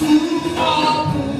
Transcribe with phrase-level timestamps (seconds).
[0.00, 1.39] souffrant pour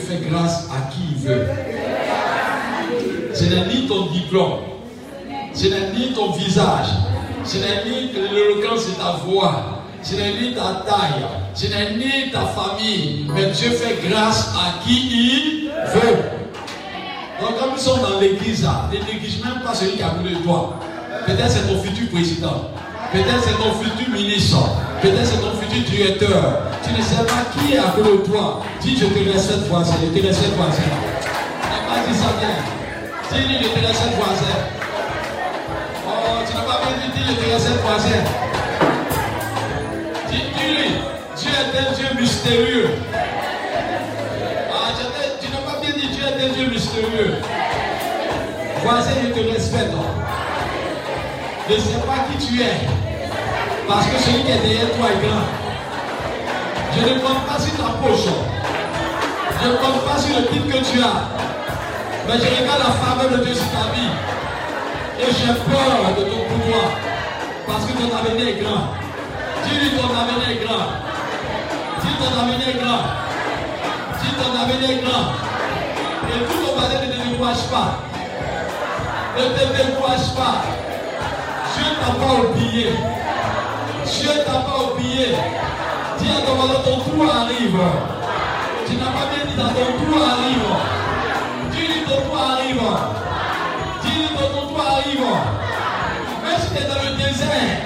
[0.00, 1.46] fait grâce à qui il veut.
[3.32, 4.58] Ce n'est ni ton diplôme,
[5.54, 6.88] ce n'est ni ton visage,
[7.44, 11.24] ce n'est ni l'éloquence de ta voix, ce n'est ni ta taille,
[11.54, 16.16] ce n'est ni ta famille, mais Dieu fait grâce à qui il veut.
[17.40, 20.78] Donc comme nous sommes dans l'église ne néglige même pas celui qui a voulu toi.
[21.26, 22.68] Peut-être c'est ton futur président,
[23.12, 24.58] peut-être c'est ton futur ministre,
[25.00, 26.62] peut-être c'est ton futur directeur.
[26.84, 28.62] Tu ne sais pas qui est côté de toi.
[28.80, 30.82] Dis je te respecte voisin, je te respecte voisin.
[31.62, 32.56] N'as pas dit ça bien.
[33.32, 34.56] Dis je te respecte voisin.
[36.06, 38.20] Oh, tu n'as pas bien dit, je te respecte voisin.
[40.30, 40.90] Dis, dis-lui,
[41.36, 42.90] Dieu est un Dieu mystérieux.
[44.72, 47.34] Ah, tu tu n'as pas bien dit Dieu est un Dieu mystérieux.
[48.82, 49.94] Voisin, je te respecte.
[51.68, 53.09] Je ne sais pas qui tu es.
[53.90, 55.50] Parce que celui qui est derrière toi est grand.
[56.94, 58.30] Je ne compte pas sur ta poche.
[59.60, 61.26] Je ne compte pas sur le titre que tu as.
[62.28, 64.14] Mais je regarde la faveur de Dieu sur ta vie.
[65.18, 66.86] Et j'ai peur de ton pouvoir.
[67.66, 68.94] Parce que ton avenir est grand.
[69.64, 70.86] Dis-lui ton avenir est grand.
[72.00, 73.02] Dis ton avenir est grand.
[74.22, 75.34] Dis ton avenir est grand.
[76.30, 77.90] Et tout ton voisin ne te décourage pas.
[79.36, 80.62] Ne te décourage pas.
[81.74, 82.92] Dieu ne t'a pas oublié.
[84.10, 85.36] Dieu t'a pas oublié.
[86.18, 87.78] Dis à ton voisin, ton tour arrive.
[88.86, 90.70] Tu n'as pas bien dit ton tour arrive.
[91.70, 92.82] Dis-lui ton tour arrive.
[94.02, 95.30] Dis-lui ton, tour arrive.
[96.42, 97.76] Même si tu es dans le désert.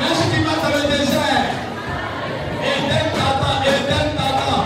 [0.00, 1.44] Même si tu vas dans le désert.
[2.64, 4.64] Éden t'attend, Éden t'attend.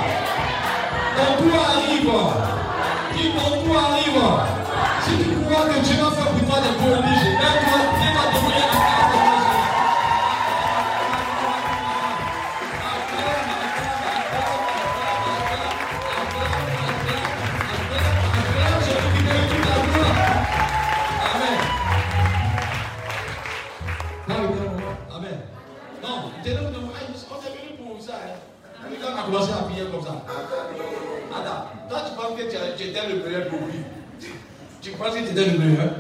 [1.17, 2.15] Ton tour arrive.
[3.17, 4.23] Dis ton tour arrive.
[5.03, 8.11] Si tu crois que Dieu va faire pour toi des prodiges, même toi, Dieu
[29.27, 30.23] commencé à prier comme ça.
[31.35, 32.45] Attends, toi tu penses que
[32.77, 33.81] tu étais le meilleur pour lui.
[34.81, 35.91] Tu penses que tu étais le meilleur?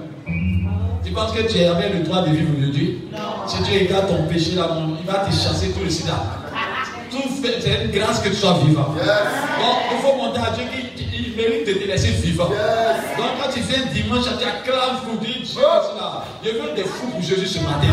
[1.04, 3.08] Tu penses que tu avais le droit de vivre aujourd'hui?
[3.46, 4.68] Si tu regardes ton péché là,
[5.00, 6.14] il va te chasser tout le sida.
[7.10, 8.94] Tout fait, c'est une grâce que tu sois vivant.
[8.94, 12.48] Donc il faut monter à Dieu qu'il il mérite de te laisser vivant.
[12.48, 15.62] Donc quand tu viens dimanche, tu acclames pour dire Dieu,
[16.44, 17.86] je veux des fous pour Jésus ce matin.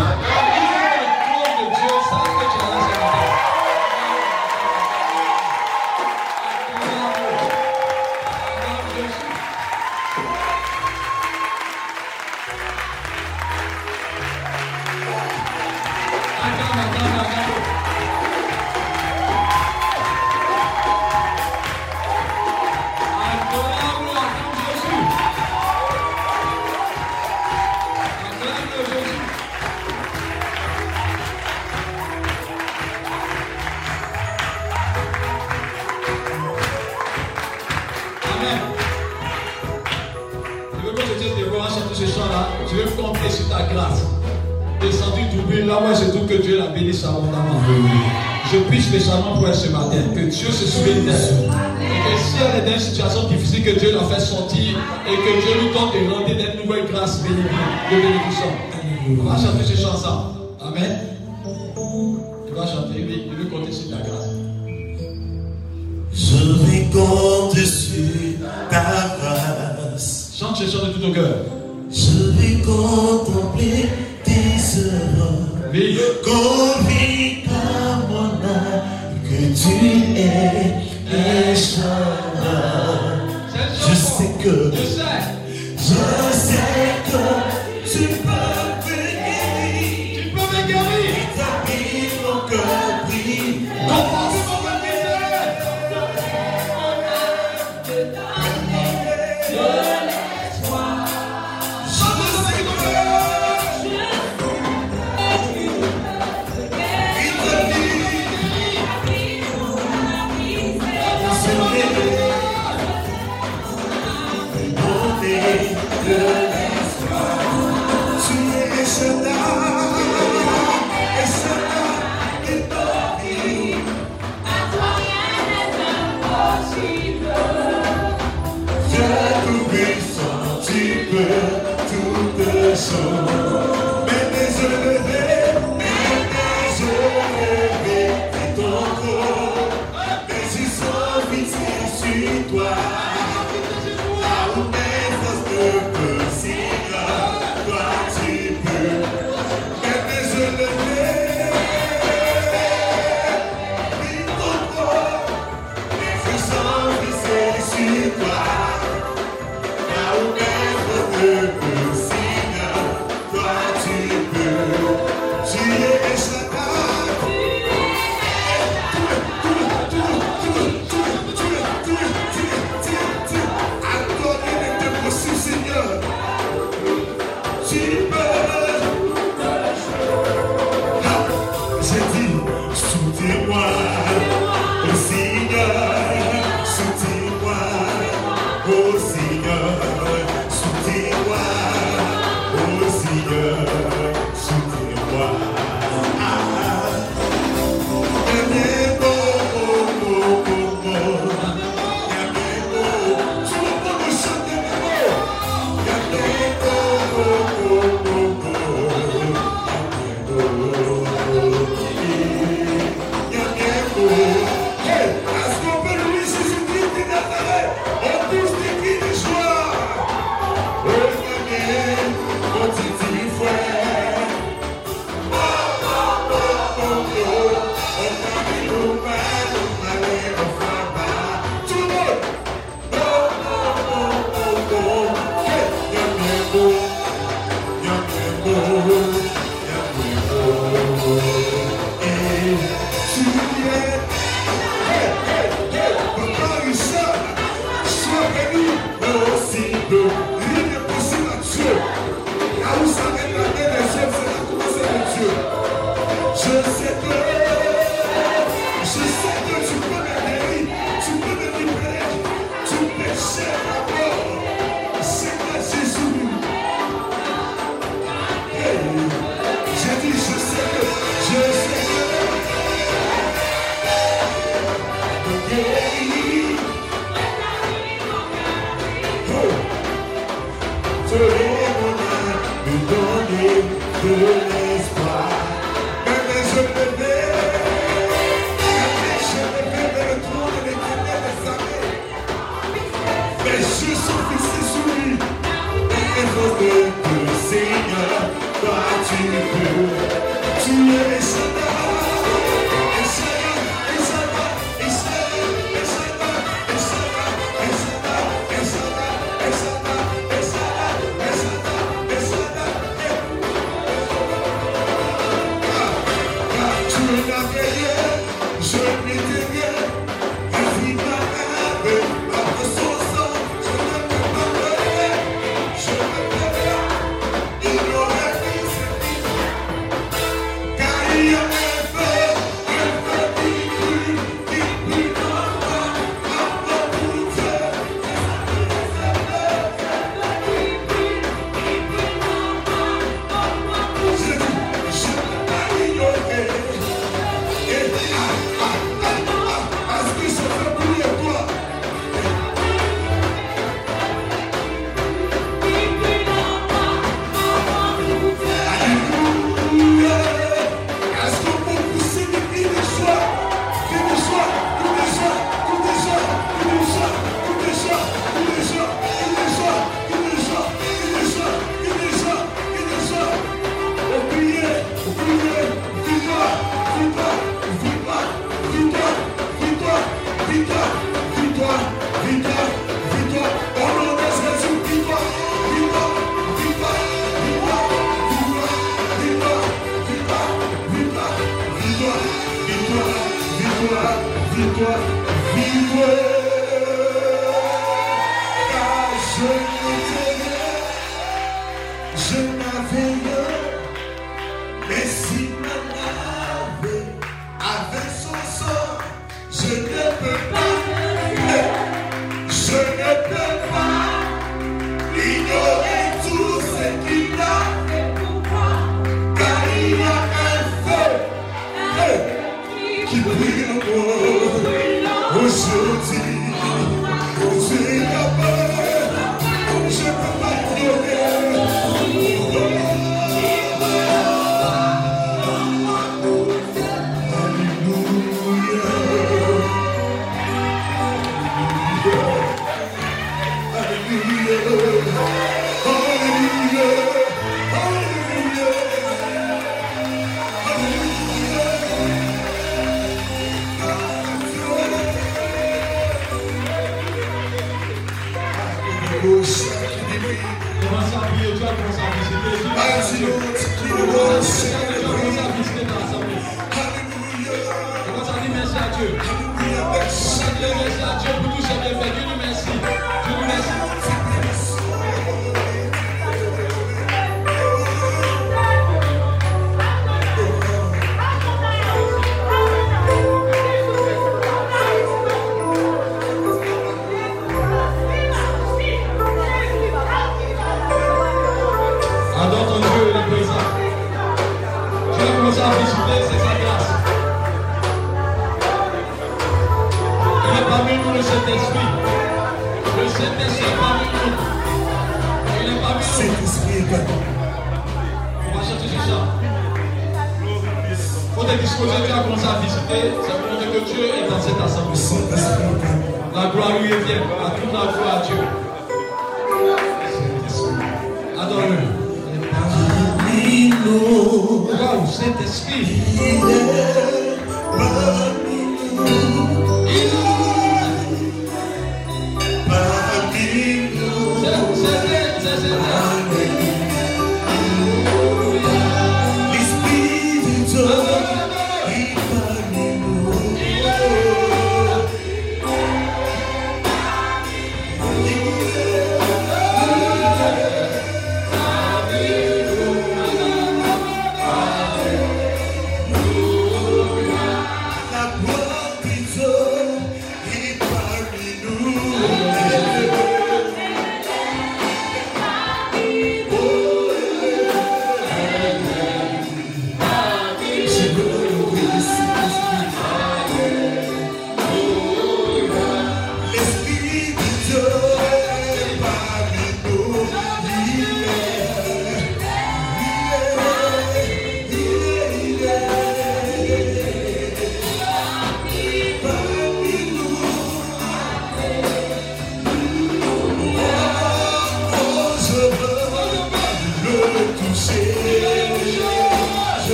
[59.34, 60.23] On va chanter ce chant ensemble.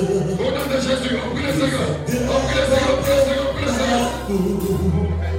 [0.00, 1.80] Au nom de Jésus, on prie le Seigneur.
[2.08, 5.29] On prie le Seigneur, on prie le on.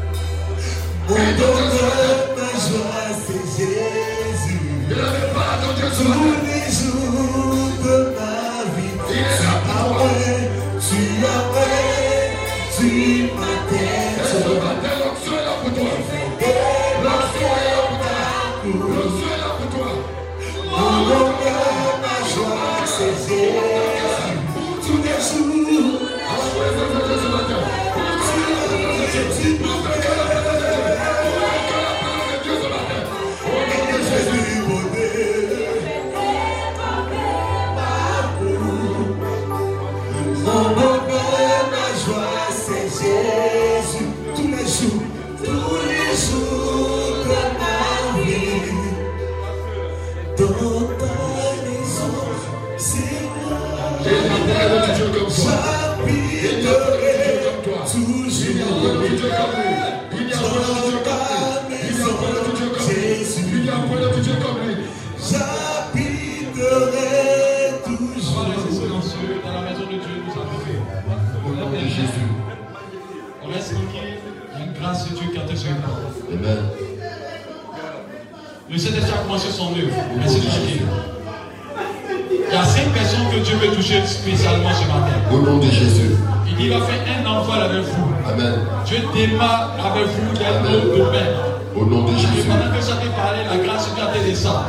[84.11, 85.17] spécialement ce matin.
[85.31, 86.11] Au nom de Jésus.
[86.47, 88.07] Il dit, il va faire un envol avec vous.
[88.27, 88.53] Amen.
[88.85, 91.33] Dieu démarre avec vous dans le domaine.
[91.75, 92.47] Au nom de Jésus.
[92.47, 94.63] Pendant que ça te parlait, la grâce qui a te descend.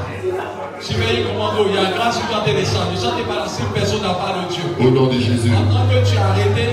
[0.80, 2.86] Surveillez commando, il y a la grâce qui a te descend.
[2.92, 4.62] Ne pas la personne à part de Dieu.
[4.80, 5.50] Au nom de Jésus.
[5.50, 6.70] En tant que tu as arrêté,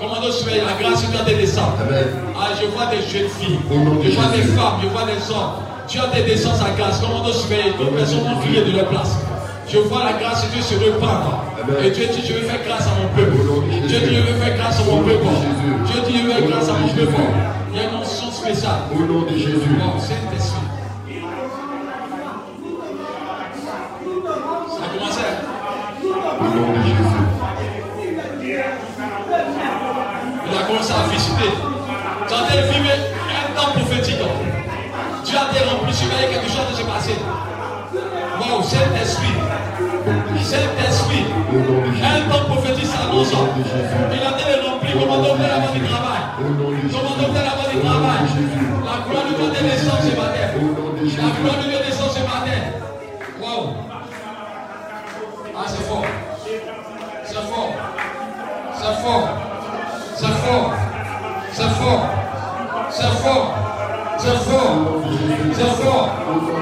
[0.00, 1.76] Commando surveille la grâce qui a te descend.
[1.78, 2.06] Amen.
[2.34, 3.58] Ah, je vois des jeunes filles.
[3.68, 5.60] Je vois des femmes, je vois des hommes.
[5.86, 7.00] Tu as des descends à grâce.
[7.00, 7.74] Commando surveille.
[7.76, 9.18] Toutes personnes ont crié de leur place.
[9.68, 11.44] Je vois la grâce de Dieu se répandre.
[11.84, 13.36] Et Dieu dit, je veux faire grâce à mon peuple.
[13.86, 15.24] Dieu dit, je veux faire grâce à mon peuple.
[15.86, 17.12] Dieu dit, je veux faire grâce à mon peuple.
[17.72, 18.80] Il y a une onction spéciale.
[18.92, 19.76] Au nom de Jésus.
[43.60, 46.22] Il a dit non plus comment on fait avant du travail.
[46.38, 48.20] Comment on fait avant du travail.
[48.84, 50.44] La gloire de Dieu descend ce matin.
[51.16, 52.58] La gloire de Dieu descend ce matin.
[53.40, 53.76] Wow.
[55.56, 56.04] Ah, c'est fort.
[57.24, 57.72] C'est fort.
[58.74, 59.28] C'est fort.
[60.16, 60.72] C'est fort.
[61.52, 62.04] C'est fort.
[62.90, 63.48] C'est fort.
[64.18, 64.76] C'est fort.
[65.52, 66.59] C'est fort.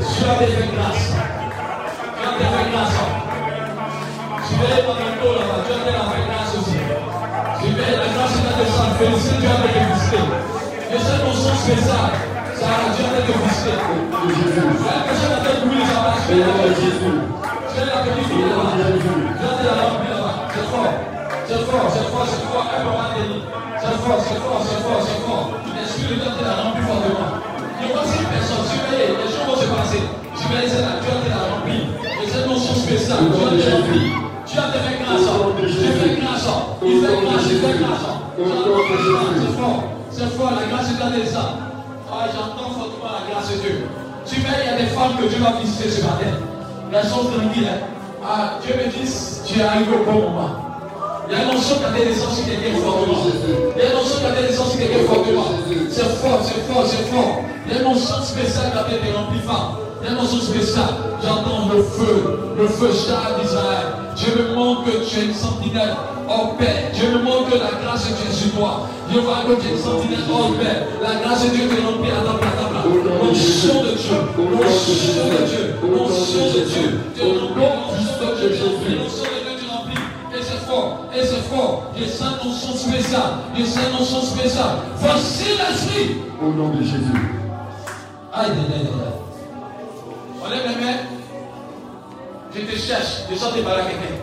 [0.00, 1.12] Cela te fait grâce.
[4.48, 4.92] Tu les tu
[5.72, 6.04] as la
[6.56, 6.80] aussi.
[7.60, 9.60] Tu veux la grâce tu as.
[10.92, 12.12] Et cette notion spéciale,
[12.56, 13.20] ça a Dieu la
[18.00, 18.52] petite la.
[20.54, 20.92] C'est fort.
[21.46, 22.66] C'est fort, c'est fort, c'est fort.
[23.78, 25.46] C'est fort, c'est fort, c'est fort, c'est fort.
[25.76, 27.41] La plus fort que moi
[28.32, 30.02] personne, surveillez, les choses vont se passer.
[30.36, 31.78] Surveillez celle-là, Dieu te l'a rempli.
[32.22, 34.02] Et cette notion spéciale, Dieu te l'a rempli.
[34.46, 35.26] Tu as fait grâce.
[35.60, 36.48] Tu fais grâce.
[36.84, 38.04] Il fait grâce, il fait grâce.
[38.36, 41.52] C'est fort, c'est fort, la grâce de Dieu descend.
[42.10, 43.86] Ah, j'entends fortement la grâce de Dieu.
[44.26, 46.32] Tu vois, il y a des femmes que Dieu va visiter ce matin.
[46.92, 47.68] Elles sont tranquilles.
[47.70, 47.86] hein.
[48.24, 49.10] Ah, Dieu me dit,
[49.46, 50.50] tu es arrivé au bon moment.
[51.32, 53.24] Il y a une notion qui a des naissances sur quelqu'un fortement.
[53.24, 55.48] Il y a une notion qui a des naissances sur quelqu'un fortement.
[55.88, 57.40] C'est fort, c'est fort, c'est fort.
[57.64, 59.80] Il y a une notion spéciale qui a été remplie femme.
[59.80, 60.92] Il y a une notion spéciale.
[61.24, 64.12] J'entends le feu, le feu char d'Israël.
[64.12, 65.96] Dieu me montre que tu es une sentinelle
[66.28, 66.92] hors paix.
[66.92, 68.84] Dieu me montre que la grâce de Dieu est sur toi.
[69.08, 70.84] Dieu voit que tu es une sentinelle hors paix.
[71.00, 72.60] La grâce de Dieu te remplit à ta place.
[72.84, 76.88] L'onction de Dieu, l'onction de Dieu, l'onction de Dieu.
[77.16, 78.04] Dieu remplit,
[78.36, 79.31] de Dieu,
[81.20, 81.82] c'est fort, et c'est fort.
[81.96, 84.76] J'ai ça notion spéciale, j'ai ça notion spéciale.
[84.96, 86.16] Voici l'esprit.
[86.40, 86.98] Au nom de Jésus.
[88.32, 89.12] Aïe, aïe, aïe, aïe.
[90.44, 90.98] On lève les mains.
[92.54, 93.22] Je te cherche.
[93.30, 94.14] Je sens tes balles à quelqu'un.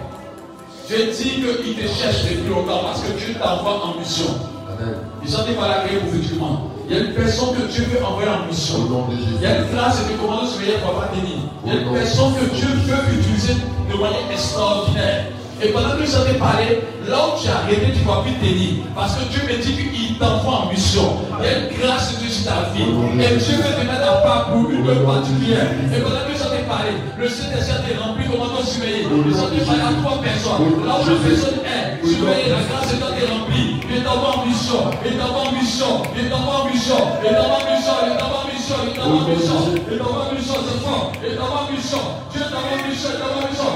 [0.89, 1.29] Je dis
[1.63, 4.25] qu'il te cherche depuis longtemps parce que Dieu t'envoie en mission.
[4.67, 4.95] Amen.
[5.23, 6.71] Je sens tes balles à quelqu'un prophétiquement.
[6.89, 8.79] Il y a une personne que Dieu veut envoyer en Au mission.
[8.79, 11.37] nom de Il y a une classe de commandant surveillé pour pas tenir.
[11.65, 15.25] Il y a une personne que Dieu veut utiliser de manière extraordinaire.
[15.61, 18.87] Et pendant que je t'ai parlé, là où tu as arrêté, tu vas plus tenir.
[18.95, 21.19] Parce que Dieu me dit qu'il t'envoie en mission.
[21.39, 22.87] Il y a une grâce sur ta vie.
[22.87, 25.67] Et Dieu veut te mettre à part pour une œuvre particulière.
[25.91, 29.03] Et pendant que je t'ai parlé, le Saint-Esprit rempli commandant surveillé.
[29.03, 30.63] Je t'ai parlé à trois personnes.
[30.87, 33.83] Là où la personne est, surveillez, la grâce de est remplie.
[33.83, 34.87] Il t'envoie en mission.
[35.03, 36.03] Il t'envoie en mission.
[36.15, 37.03] Il t'envoie en mission.
[37.19, 37.95] Il t'envoie en mission.
[38.07, 38.48] Il t'envoie en mission.
[38.69, 39.55] Il t'envoie en mission.
[39.91, 40.53] Il t'envoie en mission.
[40.67, 41.11] C'est fort.
[41.27, 41.97] Il t'envoie en mission.
[42.31, 43.09] Dieu t'envoie en mission.
[43.17, 43.71] T'envoie en mission.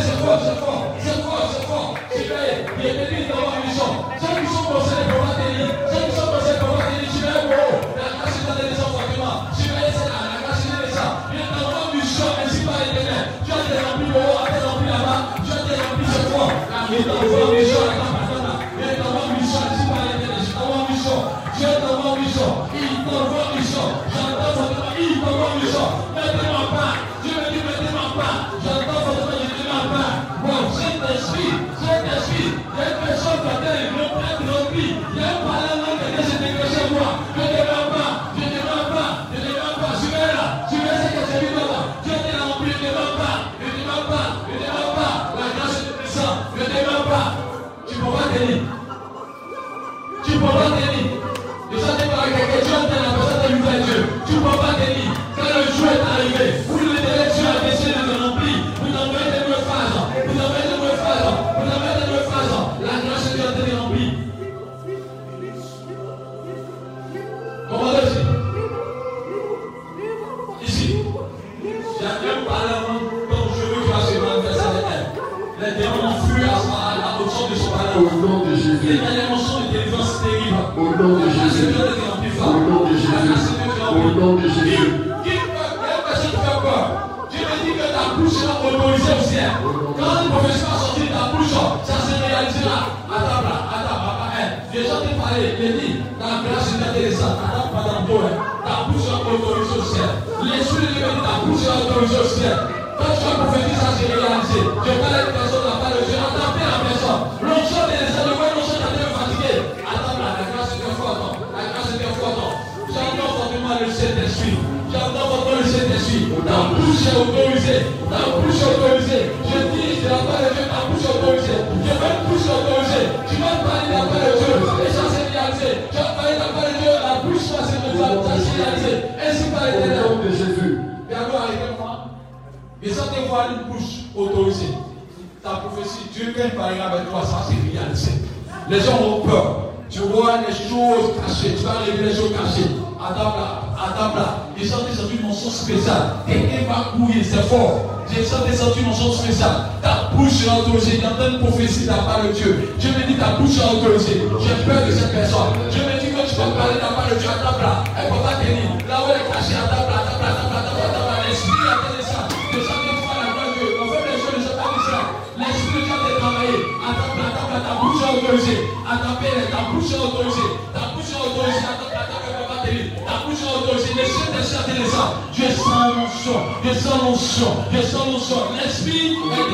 [0.00, 0.88] C'est fort.
[0.98, 1.27] C'est fort.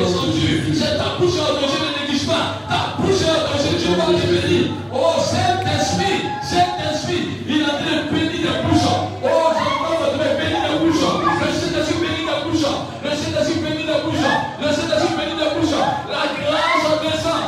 [0.05, 0.75] L'esprit est descendu.
[0.75, 1.81] C'est ta bouche est autorisée.
[1.81, 2.61] Ne néglige pas.
[2.69, 3.77] Ta bouche est autorisée.
[3.79, 4.73] Dieu va te bénir.
[4.93, 6.29] Oh, Saint-Esprit.
[6.43, 7.29] Saint-Esprit.
[7.49, 8.89] Il train de bénir des bouches.
[9.25, 11.01] Oh, j'entends votre main bénir des bouches.
[11.01, 12.69] Le Saint-Esprit bénit des bouches.
[13.05, 14.29] Le Saint-Esprit bénit des bouches.
[14.61, 15.77] Le Saint-Esprit bénit des bouches.
[16.13, 17.45] La grâce descend.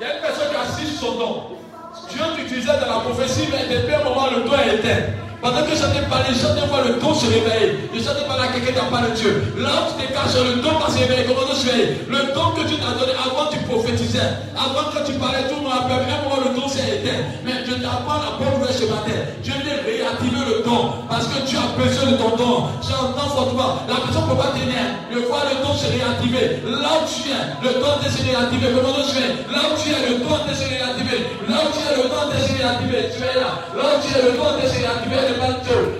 [0.00, 1.42] Il y a une personne qui a assis sur son don.
[2.10, 5.17] Dieu t'utilisait dans la prophétie, mais depuis un moment, le don est éteint.
[5.40, 7.78] Pendant que j'étais parlé, j'entends voir le don se réveiller.
[7.94, 9.54] Je j'entends parler à quelqu'un qui pas de Dieu.
[9.58, 11.30] Là où tu te caches, le don va se réveiller.
[11.30, 14.34] Comment se réveiller Le don que Dieu t'a donné avant tu prophétisais.
[14.58, 17.22] Avant que tu parlais, tout le monde à un moment, le don s'est éteint.
[17.46, 19.14] Mais je t'apprends la bonne nouvelle ce matin.
[19.46, 21.06] Dieu vient réactiver le don.
[21.06, 22.74] Parce que tu as besoin de ton don.
[22.82, 23.86] J'entends fortement.
[23.86, 24.82] La personne ne peut pas tenir.
[25.14, 26.66] Le voir le don se réactiver.
[26.66, 28.74] Là où tu es, le don est se réactiver.
[28.74, 31.18] Comment se fait Là où tu es, le don est se réactiver.
[31.46, 33.02] Là où tu es, le don est se réactiver.
[33.14, 33.50] Tu es là.
[33.70, 35.27] Là où tu es, le don est se réactiver.
[35.28, 35.52] Le don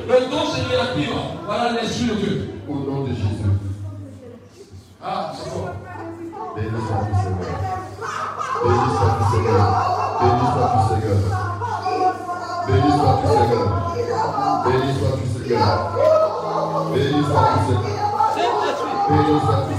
[0.09, 1.13] le don se réactive.
[1.45, 2.51] Voilà l'esprit de Dieu.
[2.67, 3.45] Au nom de Jésus.
[5.05, 5.69] Ah, c'est fort.
[6.57, 7.57] Béni sois-tu, Seigneur.
[8.65, 9.63] Béni sois-tu, Seigneur.
[10.21, 11.29] Béni sois-tu, Seigneur.
[12.69, 13.69] Béni sois-tu, Seigneur.
[14.65, 15.77] Béni sois-tu, Seigneur.
[16.95, 18.09] Béni sois-tu, Seigneur.
[18.33, 18.97] Saint-Esprit.
[19.11, 19.35] Béni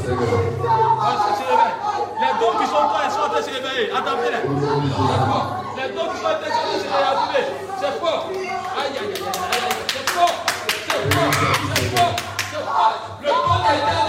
[0.06, 0.40] Seigneur.
[1.02, 1.78] Ah, ça se réveille.
[2.22, 3.90] Les dons qui sont là, ils sont en train de se réveiller.
[3.98, 4.44] Attendez-les.
[4.46, 5.82] C'est.
[5.82, 7.46] Les dons qui sont en train de se réactiver.
[7.80, 8.30] C'est fort.
[8.30, 9.39] Aïe, aïe, aïe,
[13.70, 14.09] Le don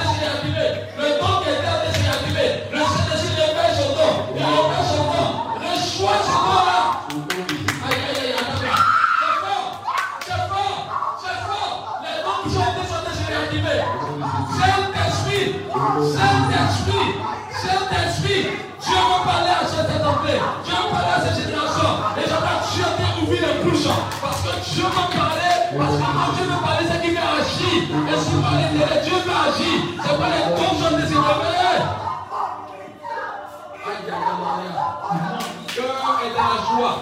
[35.80, 36.96] cœur est dans la joie.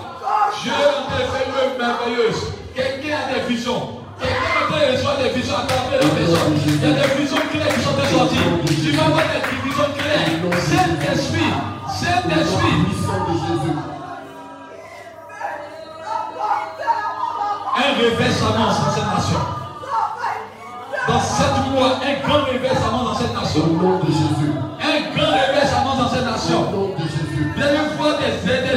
[0.62, 2.40] Dieu a fait une merveilleuse.
[2.74, 3.82] Quelqu'un a des visions.
[4.20, 6.38] Quelqu'un a des visions, des visions à travers la maison.
[6.66, 8.46] Il y a des visions claires qui sont sorties.
[8.82, 10.28] Tu vas voir des visions claires.
[10.58, 11.52] Saint-Esprit,
[11.88, 12.78] Saint-Esprit,
[17.76, 19.40] un réversement dans cette nation.
[21.08, 23.66] Dans sept mois, un grand réversement dans cette Au nation.
[23.66, 24.52] nom de Jésus.
[24.80, 26.60] Un grand réversement dans cette Au nation.
[26.70, 27.52] nom de Jésus.
[27.56, 28.67] Vous allez voir des,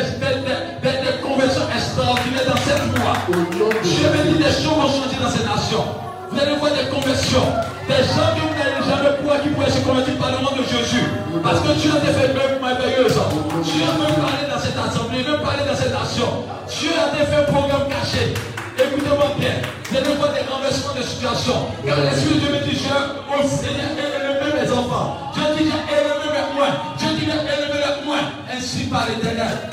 [4.51, 5.85] des choses vont changer dans ces nations.
[6.29, 7.47] Vous allez voir des conversions.
[7.87, 10.63] Des gens que vous n'allez jamais pouvoir qui pourraient se convertir par le nom de
[10.63, 11.07] Jésus.
[11.43, 13.19] Parce que Dieu a des faits merveilleuses.
[13.63, 16.43] Dieu veut parler dans cette assemblée, veut parler dans cette nation.
[16.67, 18.33] Dieu a des faits programmes cachés.
[18.79, 19.55] Écoutez-moi bien.
[19.89, 21.55] Vous allez voir des renversements de situation.
[21.85, 25.31] Car l'Esprit de Dieu me dit, Dieu, au Seigneur, élevé mes enfants.
[25.33, 26.73] Dieu dit, j'ai élevé mes moins.
[26.97, 28.23] Dieu dit, j'ai élevé les moins.
[28.51, 29.67] Ainsi par l'éternel.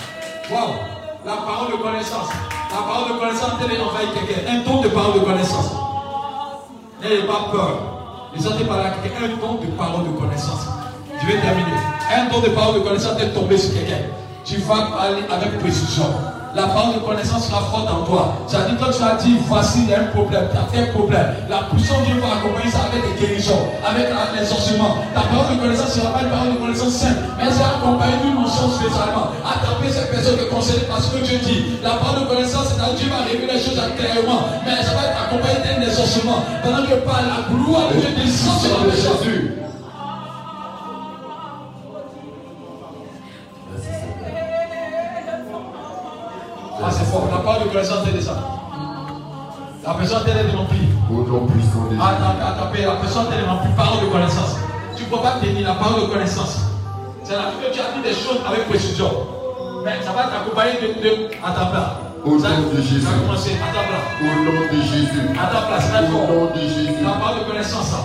[0.50, 0.74] Waouh.
[1.24, 2.30] La parole de connaissance.
[2.70, 4.40] La parole de connaissance, elle est envahie quelqu'un.
[4.52, 5.72] Un don de parole de connaissance.
[7.02, 7.78] N'ayez pas peur.
[8.36, 10.66] Les autres par là, un don de parole de connaissance.
[11.20, 11.78] Je vais terminer.
[12.14, 14.04] Un don de parole de connaissance est tombé sur quelqu'un.
[14.44, 16.04] Tu vas parler avec précision.
[16.54, 18.32] La parole de connaissance sera forte en toi.
[18.48, 20.92] Dit quand tu as dit voici il y a un problème, tu as fait un
[20.92, 21.26] problème.
[21.48, 24.96] La puissance de Dieu va accompagner ça avec des guérisons, avec la- les enseignements.
[25.14, 27.68] Ta parole de connaissance ne sera pas une parole de connaissance simple, mais elle sera
[27.76, 29.28] accompagnée d'une notion spécialement.
[29.86, 31.64] Cette personne qui est concernée par ce que Dieu dit.
[31.82, 35.06] La parole de connaissance, c'est à Dieu va révéler les choses clairement, mais ça va
[35.06, 36.42] être accompagné d'un exaucement.
[36.62, 38.90] Pendant que par la gloire de Dieu descend sur la de.
[38.90, 39.52] Jésus.
[46.80, 47.28] Ah, c'est fort.
[47.30, 48.36] La parole de connaissance est de ça.
[49.84, 50.88] La personne elle est remplie.
[51.10, 53.70] Au nom puissant de attends, la personne elle est remplie.
[53.76, 54.56] Parole de connaissance.
[54.96, 56.58] Tu ne peux pas tenir la parole de connaissance.
[57.24, 59.37] C'est la vie que tu as dit des choses avec précision.
[60.04, 61.10] Ça va t'accompagner de, de.
[61.44, 62.00] Attends là.
[62.24, 63.00] Au Ça- nom de Jésus.
[63.02, 63.56] Ça va commencer.
[63.56, 64.00] Attends là.
[64.20, 65.22] Au nom de Jésus.
[65.34, 66.92] Là, c'est très Au nom de Jésus.
[67.04, 68.00] La parole de connaissance, ça.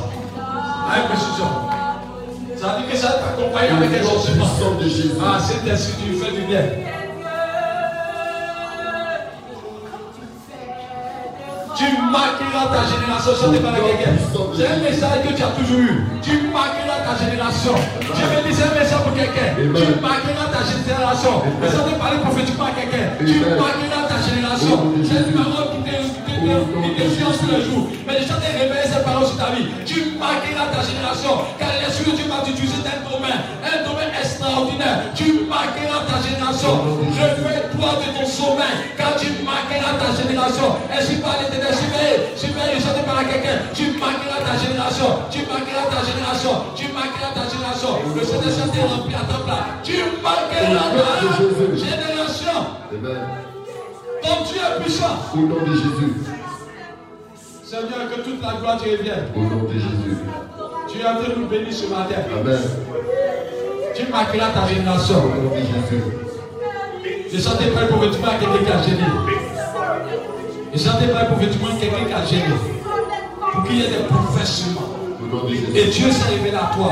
[0.91, 1.47] Avec précision.
[2.55, 4.75] Ça veut dire que ça va t'accompagner avec les Au nom enseignements.
[4.79, 5.11] de Jésus.
[5.23, 6.61] Ah, c'est ainsi tu fais du bien.
[11.75, 14.11] Tu marqueras ta génération sur tes parents quelqu'un.
[14.55, 16.03] C'est un message que tu as toujours eu.
[16.21, 16.72] Tu marqueras
[17.13, 17.75] ta génération.
[18.01, 19.49] Je vais dire c'est un message pour quelqu'un.
[19.57, 21.41] Tu marqueras ta génération.
[21.61, 23.05] Mais ça te parler prophétiquement à quelqu'un.
[23.19, 24.93] Tu marqueras ta génération.
[25.03, 25.92] C'est une parole qui
[26.43, 27.87] qui t'influence tous les jours.
[28.05, 29.67] Mais déjà te réveiller cette parole sur ta vie.
[29.85, 31.47] Tu marqueras ta génération.
[31.59, 33.41] Car l'esprit de Dieu va t'utiliser dans un domaine.
[33.63, 35.13] Un domaine extraordinaire.
[35.15, 36.73] Tu marqueras ta génération.
[37.15, 38.75] Réveille-toi de ton sommeil.
[38.97, 40.67] Car tu marqueras ta génération.
[40.91, 41.71] Ainsi par l'éternel.
[41.71, 42.19] Surveille.
[42.35, 42.77] Surveille.
[42.79, 43.57] Je te parle à quelqu'un.
[43.71, 45.09] Tu marqueras ta génération.
[45.31, 46.53] Tu marqueras ta génération.
[46.75, 47.91] Tu marqueras ta génération.
[48.11, 49.79] Le Seigneur t'est rempli à ta place.
[49.83, 51.33] Tu marqueras ta
[51.79, 52.59] génération.
[52.91, 53.52] Amen.
[54.23, 55.17] Ton Dieu est puissant.
[55.33, 56.13] Au nom de Jésus.
[57.63, 59.27] Seigneur, que toute la gloire te revienne.
[59.35, 60.17] Au nom de Jésus.
[60.91, 62.15] Tu es en train de nous bénir ce matin.
[62.39, 62.59] Amen.
[63.95, 65.15] Tu marqueras ta Au génération.
[65.15, 66.03] nom de Jésus.
[67.33, 69.03] Je sentais prêt pour vêtement quelqu'un qui a gêné.
[70.73, 72.53] Je sentais prêt pour vêtement quelqu'un qui a gêné.
[73.53, 73.97] Pour qu'il y ait des.
[75.33, 75.85] Au de Et.
[75.85, 76.91] Dieu s'est révélé à toi.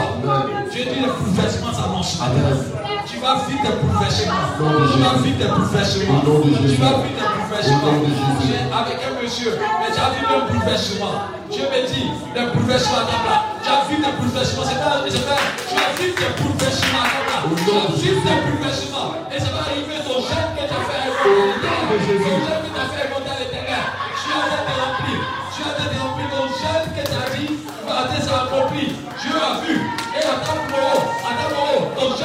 [0.71, 2.23] Dieu dit les bouleversements s'annoncent.
[2.23, 2.90] Amen.
[3.06, 4.34] Tu vas bouleversements.
[4.60, 6.22] Au nom de Tu vas bouleversements.
[6.22, 8.47] Au nom de Tu vas de Jésus.
[8.47, 11.16] J'ai- Avec un monsieur, mais tu as vu un bouleversement.
[11.52, 13.43] Dieu me dit, des bouleversements à ta place.
[13.64, 14.64] Tu as vu des bouleversements.
[14.66, 17.43] C'est pas, c'est pas, tu as vu des bouleversements à ta place.
[17.45, 18.24] Au Tu nom as de vu Jésus.
[18.24, 19.12] des bouleversements.
[19.32, 21.04] Et ça va arriver ton jeune que tu as fait
[22.08, 22.24] Jésus.
[22.24, 23.86] Ton jeune que tu as fait monter à l'éternel.
[24.16, 25.16] Tu as été rempli.
[25.52, 26.24] Tu as été rempli.
[26.32, 27.52] Ton jeune que tu as dit,
[27.84, 28.86] va être accompli.
[29.20, 29.76] Dieu a vu.
[30.14, 31.01] Et attends pour eux.
[31.24, 32.09] Attends pour eux.
[32.09, 32.22] Ton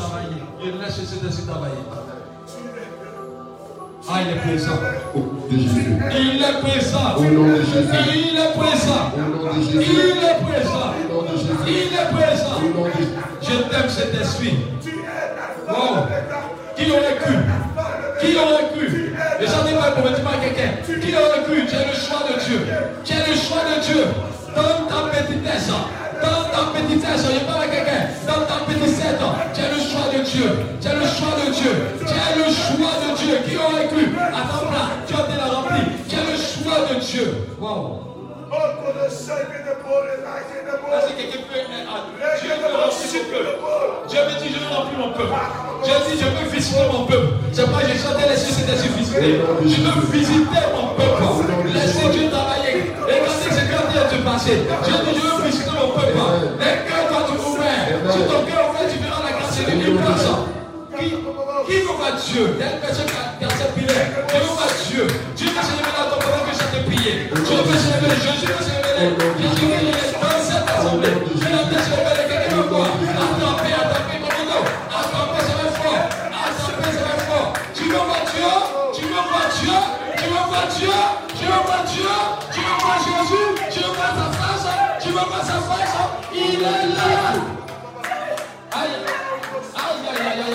[0.00, 0.42] travailler.
[0.62, 1.74] Et laisse Saint-Esprit travailler.
[4.08, 4.78] Ah, il est présent.
[5.50, 5.98] Jésus.
[6.10, 7.14] Il est présent.
[7.16, 7.88] Au nom de Jésus.
[8.14, 9.12] Il est présent.
[9.14, 10.94] Au nom de Il est présent.
[11.10, 11.54] Au nom de Jésus.
[11.66, 12.56] Il est présent.
[12.58, 13.12] Au nom de Jésus.
[13.42, 14.56] Je t'aime cet esprit.
[15.68, 16.06] Wow.
[16.76, 17.34] Qui aurait cru
[18.20, 20.72] Qui aurait cru Les gens disent pas complètement à quelqu'un.
[20.86, 22.66] Qui aurait cru Tu es le choix de Dieu.
[23.04, 24.04] Tu es le choix de Dieu.
[24.56, 25.70] Dans ta petitesse.
[26.22, 27.24] Dans ta petitesse.
[27.32, 28.02] Je parle à quelqu'un.
[28.26, 29.00] Dans ta petitesse.
[29.54, 30.48] Tu es le choix de Dieu.
[30.80, 31.72] Tu es le choix de Dieu.
[32.00, 33.34] Tu es le choix de Dieu.
[33.46, 34.04] Qui aurait cru?
[34.16, 34.84] Attends là.
[35.06, 35.82] Tu as été la rempli.
[36.08, 37.26] Tu es le choix de Dieu.
[37.60, 38.06] Wow.
[40.90, 41.62] Est-ce que quelqu'un peut.
[42.40, 42.50] Dieu?
[42.50, 43.54] Veut remplir son peuple.
[44.08, 45.34] Dieu me dit, je veux remplir mon peuple.
[45.84, 47.28] Dieu dit, je veux visiter mon peuple.
[47.52, 49.40] C'est pas j'ai chanté les cieux, c'était visiter.
[49.62, 51.22] Je veux visiter mon peuple.
[51.72, 52.39] Laissez Dieu travailler.
[54.46, 56.16] Je veux visiter mon peuple.
[56.58, 57.88] Les cœurs doivent être ouverts.
[58.10, 59.98] Si ton cœur ouvert, tu verras la grâce de Dieu.
[60.98, 62.56] Qui, qui veut voir Dieu?
[62.56, 63.74] Il y a une personne qui a, qui cette
[64.44, 65.06] voir Dieu.
[65.36, 67.12] Dieu veut se révéler à ton pendant que je t'ai prié.
[67.30, 67.90] Dieu veut se.
[68.20, 68.46] Jésus
[69.56, 69.79] se veut
[86.60, 87.32] Il est là!
[88.72, 88.90] Aïe!
[89.72, 90.10] Aïe!
[90.12, 90.50] Aïe!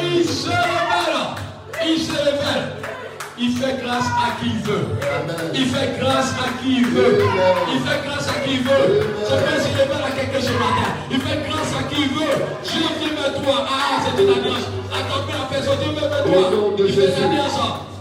[0.00, 0.68] Aïe se révèle.
[1.86, 2.87] Il se révèle.
[3.40, 4.98] Il fait grâce à qui il veut.
[5.54, 7.22] Il fait grâce à qui il veut.
[7.72, 9.06] Il fait grâce à qui il veut.
[9.28, 10.90] C'est pas s'il révèle à quelqu'un ce matin.
[11.10, 12.34] Il fait grâce à qui il veut.
[12.64, 13.66] Dieu vient vers toi.
[13.68, 14.66] Ah, c'est une alliance.
[14.92, 15.78] Accompagne la personne.
[15.78, 16.76] Dieu vient vers toi.
[16.76, 17.97] De Il fait une Jésus.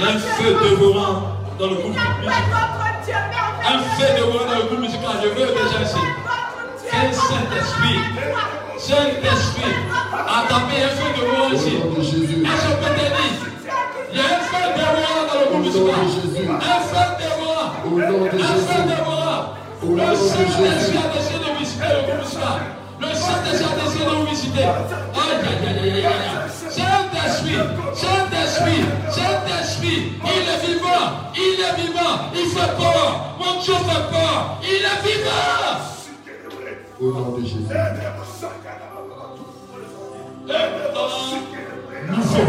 [0.00, 2.32] J'ai un feu dévorant dans le groupe musical.
[3.68, 5.12] Un feu dévorant dans le groupe musical.
[5.22, 6.00] Je veux déjà ici.
[6.90, 8.00] Quel Saint-Esprit.
[8.78, 9.74] Saint-Esprit.
[10.12, 11.74] A tapé un feu dévorant ici.
[11.76, 13.12] Est-ce qu'on peut te dire?
[14.12, 15.94] Il y a un feu dévorant dans le groupe musical.
[16.48, 17.68] Un feu dévorant.
[17.76, 19.44] Un feu dévorant.
[19.82, 22.58] Le Saint-Esprit a décidé de visiter le groupe musical.
[23.00, 24.64] Le Saint-Esprit a décidé de vous visiter.
[24.64, 24.72] Aïe,
[25.20, 26.48] aïe, aïe, aïe, aïe, aïe.
[26.70, 27.58] Saint-Esprit,
[27.94, 28.82] Saint-Esprit,
[29.82, 33.36] Il est vivant, il est vivant, il fait peur.
[33.38, 35.80] Mon Dieu fait peur, il est vivant.
[37.00, 37.64] Au nom de Jésus.
[42.08, 42.46] Nouveau.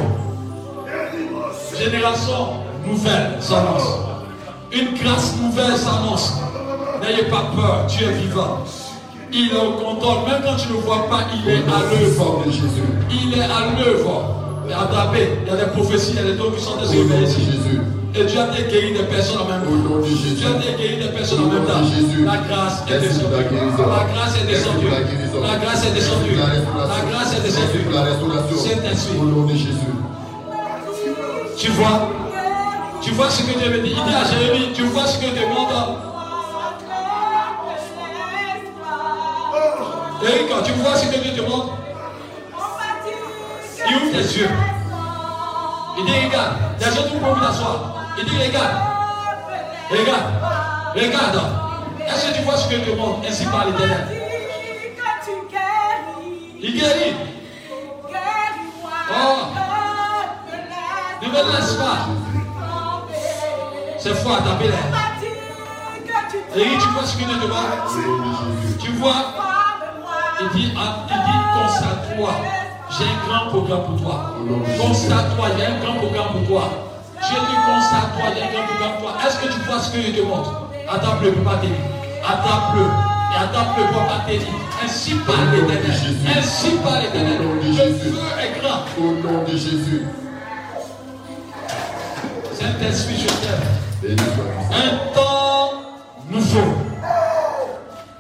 [1.78, 2.48] Génération
[2.86, 3.98] nouvelle s'annonce.
[4.72, 6.34] Une grâce nouvelle s'annonce.
[7.02, 8.60] N'ayez pas peur, Dieu est vivant.
[9.34, 12.44] Il est au contrôle, même quand tu ne le vois pas, il est à l'œuvre.
[13.10, 14.42] Il est à l'œuvre.
[14.72, 15.28] Il est attrapé.
[15.44, 17.20] Il y a des prophéties, il y a des dons qui sont Au des nom
[17.20, 17.44] de ici.
[17.44, 17.82] Jésus.
[18.16, 19.96] Et Dieu a guéri des personnes en même Au temps.
[19.96, 20.36] nom de Jésus.
[20.40, 21.84] Dieu a guéri des personnes en Au même temps.
[21.84, 22.24] Jésus.
[22.24, 23.36] La grâce est descendue.
[23.36, 24.88] la grâce est descendue.
[24.88, 26.36] la grâce est descendue.
[26.40, 27.84] La grâce est descendue.
[27.92, 28.56] la restauration.
[28.56, 29.18] Saint-Esprit.
[29.20, 29.92] Au nom de Jésus.
[31.58, 32.08] Tu vois
[33.02, 35.26] Tu vois ce que Dieu me dit Il dit à Jérémie, tu vois ce que
[35.36, 36.00] demande
[40.24, 41.81] Eric, tu vois ce que Dieu demande
[43.92, 44.50] Il ouvre les yeux.
[45.98, 47.94] Il dit, regarde, les gens tout peuvent t'asseoir.
[48.18, 48.76] Il dit, regarde,
[49.90, 50.32] regarde,
[50.96, 51.42] regarde.
[52.08, 54.08] Est-ce que tu vois ce que Dieu demande Ainsi par l'éternel.
[56.62, 57.16] Il guérit.
[61.22, 62.08] Ne me laisse pas.
[64.00, 64.78] C'est fort à taper là.
[66.56, 68.78] Eric, tu vois ce que Dieu demande.
[68.80, 69.34] Tu vois?
[70.40, 72.34] Il dit, ah, il dit constate-toi.
[72.98, 74.36] J'ai un grand programme pour toi.
[74.80, 76.70] Constate-toi, il y a un grand programme pour toi.
[77.14, 79.22] Dieu dit constate-toi, il y a un grand programme pour toi.
[79.26, 80.52] Est-ce que tu vois ce que je te montre?
[80.90, 81.76] Attrape-le, pas t'aider.
[82.28, 82.84] Attrape-le.
[82.84, 84.48] Et attrape-le, pas t'aider.
[84.84, 85.80] Ainsi par l'éternel.
[86.38, 87.38] Ainsi par l'éternel.
[87.64, 88.84] Le feu est grand.
[89.00, 90.06] Au nom de Jésus.
[92.54, 94.18] Saint-Esprit, je t'aime.
[94.72, 95.72] Un temps
[96.30, 96.74] nouveau.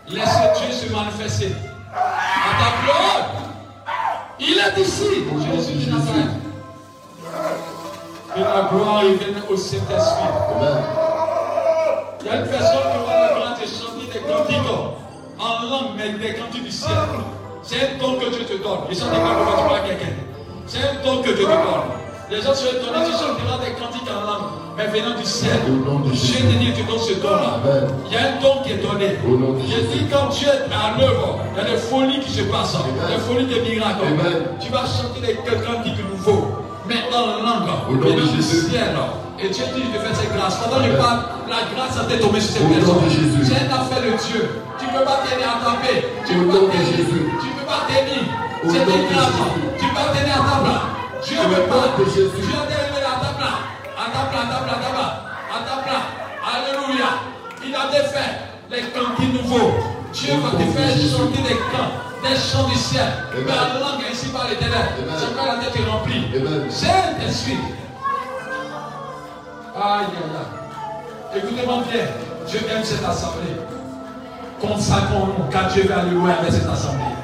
[0.07, 1.55] Laisse Dieu se manifester.
[1.93, 3.40] Attrape-le.
[4.43, 5.03] Il est ici.
[5.53, 6.31] Jésus de Nazareth.
[8.33, 10.31] Que la gloire revienne au Saint-Esprit.
[10.55, 10.83] Amen.
[12.21, 14.71] Il y a une personne qui va le grand et chanter des cantiques
[15.37, 16.89] en langue, mais des cantiques du ciel.
[17.61, 18.79] C'est un don que Dieu te donne.
[18.89, 20.13] Je ne pas comment tu parles à quelqu'un.
[20.65, 22.01] C'est un don que Dieu te donne.
[22.31, 25.59] Les gens se étonnent, tu chanteras des cantiques en langue, mais venant du ciel.
[25.67, 27.59] Dieu te dit, tu donnes ce don-là.
[28.07, 29.19] Il y a un don qui est donné.
[29.19, 32.71] Je dis, quand Dieu est à l'œuvre, il y a des folies qui se passent,
[32.71, 34.07] des folies des miracles.
[34.07, 34.47] Amen.
[34.61, 36.55] Tu vas chanter des cantiques nouveaux,
[36.87, 37.67] mais en langue,
[37.99, 38.95] venant du ciel.
[39.37, 40.55] Et Dieu dit, je te fais cette grâce.
[40.63, 41.19] Pendant que je parle,
[41.51, 42.95] la grâce a été tombée sur cette personne.
[43.43, 44.47] C'est une affaire de Dieu.
[44.79, 46.07] Tu ne peux pas t'aider à taper.
[46.25, 47.11] Tu ne peux pas de t'aider.
[47.11, 48.23] Tu ne peux pas t'aider.
[48.71, 49.35] C'est une grâce.
[49.75, 50.90] Tu peux pas t'aider à table.
[51.29, 51.97] Veut nom pas.
[51.97, 52.31] de Jésus.
[52.35, 53.45] Dieu est arrivé à table.
[53.97, 55.05] À table, à table, à table.
[55.51, 55.97] À table.
[56.41, 57.09] Alléluia.
[57.63, 58.31] Il a défait
[58.71, 59.73] les cantiques nouveaux.
[60.13, 61.93] Dieu va te faire chanter des cants,
[62.23, 63.07] des chants du ciel.
[63.33, 64.89] Mais la langue ainsi par l'éternel.
[65.17, 66.25] C'est quand la tête est remplie.
[66.35, 66.69] Amen.
[66.69, 67.57] Saint-Esprit.
[69.75, 71.37] Aïe, aïe, aïe.
[71.39, 72.05] Écoutez-moi bien.
[72.47, 73.55] Dieu aime cette assemblée.
[74.59, 77.20] Consacrons-nous, car Dieu aller loin avec cette assemblée.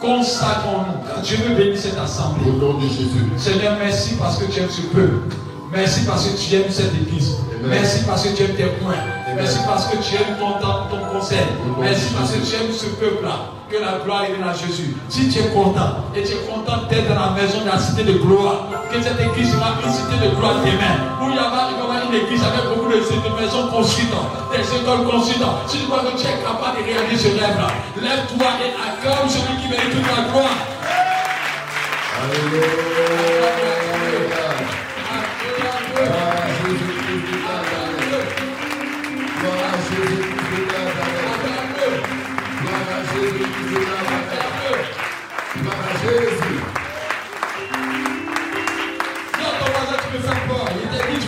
[0.00, 2.50] Consacrons-nous, Dieu veut bénir cette assemblée.
[2.50, 3.30] Au nom de Jésus.
[3.36, 5.34] Seigneur, merci parce que tu aimes ce peuple.
[5.72, 7.36] Merci parce que tu aimes cette église.
[7.58, 7.70] Amen.
[7.70, 8.94] Merci parce que tu aimes tes points.
[8.94, 9.36] Amen.
[9.36, 11.38] Merci parce que tu aimes ton, ton, ton conseil.
[11.78, 13.36] Merci parce que tu aimes ce peuple-là.
[13.70, 14.96] Que la gloire revienne à Jésus.
[15.08, 18.02] Si tu es content et tu es content d'être dans la maison de la cité
[18.02, 20.96] de gloire, que cette église sera une cité de gloire demain.
[21.22, 24.10] Où il y aura, une église avec beaucoup de, maisons construites,
[24.50, 25.42] des écoles construites.
[25.68, 29.56] Si tu crois que tu es capable de réaliser ce rêve-là, lève-toi et acclame celui
[29.62, 30.58] qui mérite toute la gloire.
[32.22, 33.79] Alléluia.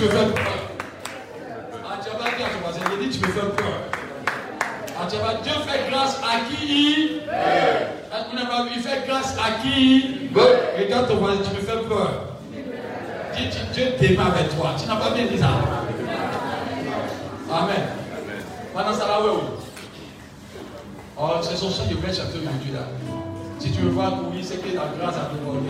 [0.04, 0.08] Ah,
[2.02, 3.78] tu vas pas dire à voisin, j'ai dit tu me fais peur.
[4.98, 8.18] Ah, tu vas pas, Dieu fait grâce à qui Ah,
[8.74, 12.10] Il fait grâce à qui Regarde ton voisin, tu me fais peur.
[13.36, 14.74] Dis, Dieu démarre avec toi.
[14.76, 15.50] Tu n'as pas bien dit ça.
[17.52, 17.82] Amen.
[18.74, 19.38] Maintenant, ça va, oui.
[21.16, 22.88] Oh, c'est son chant de vrai chanteur aujourd'hui là.
[23.60, 25.68] Si tu veux voir courir, c'est que la grâce a débordé.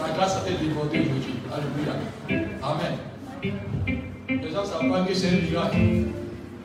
[0.00, 1.34] La grâce a été débordée aujourd'hui.
[1.52, 2.46] Alléluia.
[2.62, 3.13] Amen.
[3.44, 5.76] Les gens ne savent pas que c'est un miracle.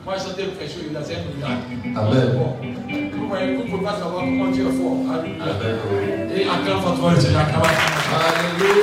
[0.05, 1.67] Moi, je sentais pression, il a c'est un miracle.
[1.95, 3.11] Amen.
[3.13, 4.97] Vous voyez, vous ne pouvez pas savoir comment Dieu est fort.
[5.11, 5.45] Alléluia.
[6.35, 7.41] Et acclame votre Seigneur.
[7.41, 8.19] acclame votre toi.
[8.27, 8.79] Alléluia.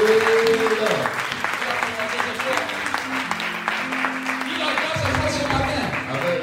[4.46, 4.92] Il a toi
[5.28, 5.82] ce matin.
[6.10, 6.38] Amen.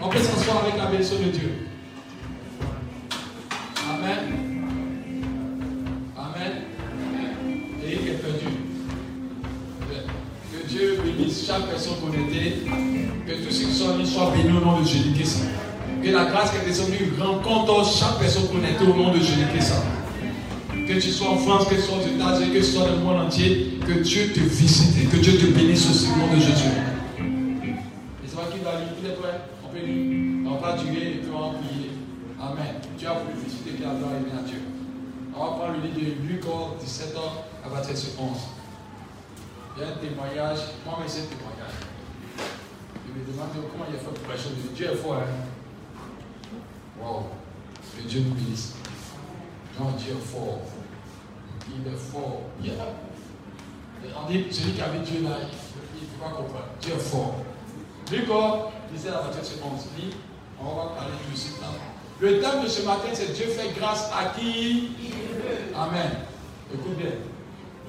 [0.00, 1.50] On peut s'asseoir avec la bénédiction de Dieu.
[11.46, 12.62] Chaque personne connectée.
[13.26, 15.44] Que tous ceux qui sont ligne soient bénis au nom de Jésus-Christ.
[16.02, 19.74] Que la grâce qui est descendue rencontre chaque personne connectée au nom de Jésus-Christ.
[20.70, 22.98] Que tu sois en France, que tu sois aux États-Unis, que tu sois dans le
[22.98, 26.40] monde entier, que Dieu te visite et que Dieu te bénisse aussi au nom de
[26.40, 26.72] Jésus.
[27.18, 30.50] Et c'est pas qui va lire, il est prêt On peut lire.
[30.50, 31.90] On va durer et puis on va prier.
[32.40, 32.74] Amen.
[32.98, 34.60] Dieu a voulu visiter qui a à Dieu.
[35.36, 36.42] On va prendre le livre de Luc
[36.80, 38.28] 17 ans à partir de 11.
[39.76, 40.58] Il y a un témoignage.
[40.84, 41.76] Moi, mais c'est un témoignage.
[43.06, 44.50] Je me demande comment il a fait pour prêcher.
[44.74, 46.50] Dieu est fort, hein.
[47.00, 47.26] Wow.
[47.96, 48.74] Que Dieu nous bénisse.
[49.78, 50.60] Non, Dieu est fort.
[51.68, 52.42] Il est fort.
[52.62, 52.78] Il est-
[54.16, 56.66] On dit, celui qui avait Dieu là, il ne peut pas comprendre.
[56.80, 57.36] Dieu est fort.
[58.12, 58.26] Luc
[58.92, 59.86] 17 à partir de 11.
[59.98, 60.14] Lis.
[60.60, 61.68] On va parler du site là.
[62.20, 64.90] Le thème de ce matin, c'est Dieu fait grâce à qui?
[65.74, 66.10] Amen.
[66.72, 67.10] Écoute bien.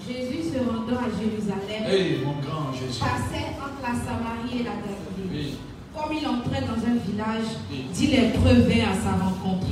[0.07, 2.99] Jésus se rendant à Jérusalem Hey, mon grand Jésus.
[2.99, 5.31] passait entre la Samarie et la Galilée.
[5.33, 5.57] Oui.
[5.95, 7.85] Comme il entrait dans un village, Oui.
[7.93, 9.67] dix lépreux vinrent à sa rencontre.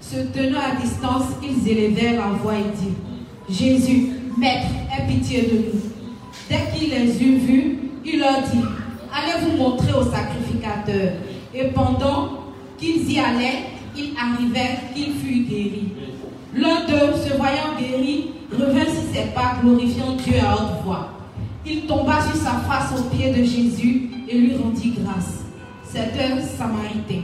[0.00, 2.94] Se tenant à distance, ils élevèrent la voix et dirent
[3.48, 5.80] Jésus, Maître, aie pitié de nous.
[6.48, 8.64] Dès qu'il les eut vus, il leur dit
[9.12, 11.12] Allez vous montrer au sacrificateur.
[11.54, 12.44] Et pendant
[12.78, 13.64] qu'ils y allaient,
[13.96, 15.88] il arrivait qu'il fut guéri.
[16.56, 21.08] L'un d'eux, se voyant guéri, revint sur ses pas, glorifiant Dieu à haute voix.
[21.66, 25.44] Il tomba sur sa face aux pieds de Jésus et lui rendit grâce.
[25.84, 27.22] C'était un Samaritain.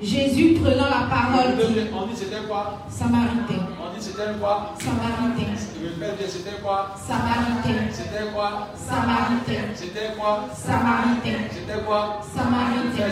[0.00, 2.84] Jésus, prenant la parole, dit On dit c'était quoi?
[2.88, 4.74] Samaritain, On dit c'était quoi?
[4.78, 6.94] Samaritain, Je c'était quoi?
[7.06, 8.68] Samaritain, C'était quoi?
[8.76, 10.50] Samaritain, C'était quoi?
[10.52, 12.22] Samaritain, C'était quoi?
[12.30, 13.04] Samaritain.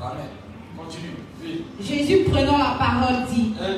[0.00, 0.28] Amen.
[0.76, 1.16] Continue.
[1.42, 1.64] Oui.
[1.80, 3.76] Jésus, prenant la parole, dit Hein?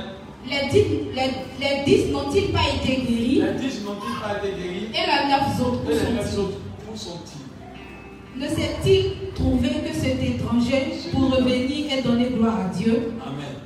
[0.49, 0.85] Les dix,
[1.15, 1.31] les,
[1.61, 3.43] les dix n'ont-ils pas été guéris?
[3.43, 4.89] Les dix n'ont-ils pas été guéris?
[4.95, 6.39] Et les neuf autres, où Et les neuf sont-ils?
[6.41, 6.57] autres,
[6.93, 8.41] où sont-ils?
[8.41, 13.13] Ne s'est-il trouvé que cet étranger pour revenir et donner gloire à Dieu?
[13.25, 13.57] Amen.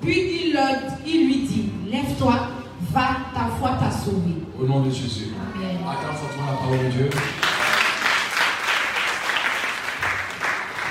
[0.00, 2.48] Puis il, leur- il lui dit, lève-toi,
[2.92, 4.34] va, ta foi t'a sauvé.
[4.60, 5.28] Au nom de Jésus.
[5.56, 5.78] Amen.
[5.82, 7.10] Fortement la parole de Dieu.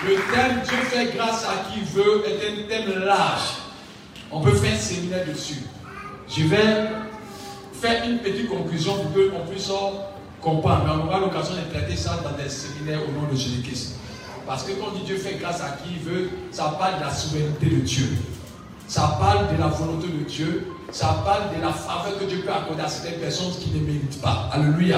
[0.07, 3.60] Le thème Dieu fait grâce à qui veut est un thème large.
[4.31, 5.63] On peut faire un séminaire dessus.
[6.29, 6.87] Je vais
[7.73, 9.69] faire une petite conclusion pour qu'on puisse
[10.39, 10.83] comprendre.
[10.85, 13.95] Mais on aura l'occasion de traiter ça dans des séminaires au nom de Jésus-Christ.
[14.47, 17.65] Parce que quand Dieu fait grâce à qui il veut, ça parle de la souveraineté
[17.65, 18.07] de Dieu.
[18.87, 20.67] Ça parle de la volonté de Dieu.
[20.91, 24.21] Ça parle de la faveur que Dieu peut accorder à certaines personnes qui ne méritent
[24.21, 24.49] pas.
[24.53, 24.97] Alléluia.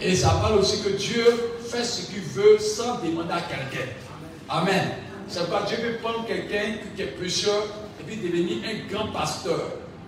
[0.00, 1.24] Et ça parle aussi que Dieu
[1.68, 3.86] fait ce qu'il veut sans demander à quelqu'un.
[4.48, 4.90] Amen.
[5.28, 7.08] C'est pourquoi Dieu peut prendre quelqu'un qui est et
[8.16, 9.60] devenir un grand pasteur.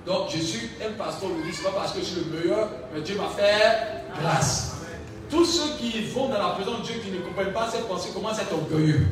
[0.06, 2.68] Donc je suis un pasteur aujourd'hui, ce n'est pas parce que je suis le meilleur,
[2.92, 4.76] mais Dieu m'a fait grâce.
[5.30, 8.10] Tous ceux qui vont dans la présence de Dieu qui ne comprennent pas cette pensée
[8.14, 9.06] commencent à être orgueilleux.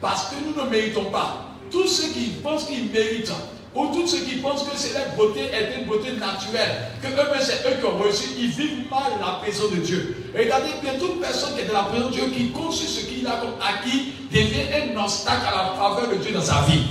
[0.00, 1.46] Parce que nous ne méritons pas.
[1.70, 3.32] Tous ceux qui pensent qu'ils méritent,
[3.74, 7.40] ou tous ceux qui pensent que c'est leur beauté est une beauté naturelle, que eux-mêmes
[7.40, 10.30] c'est eux qui ont reçu, ils vivent mal la présence de Dieu.
[10.36, 13.26] Regardez bien, toute personne qui est dans la présence de Dieu, qui sur ce qu'il
[13.26, 16.82] a comme acquis, devient un obstacle à la faveur de Dieu dans sa vie.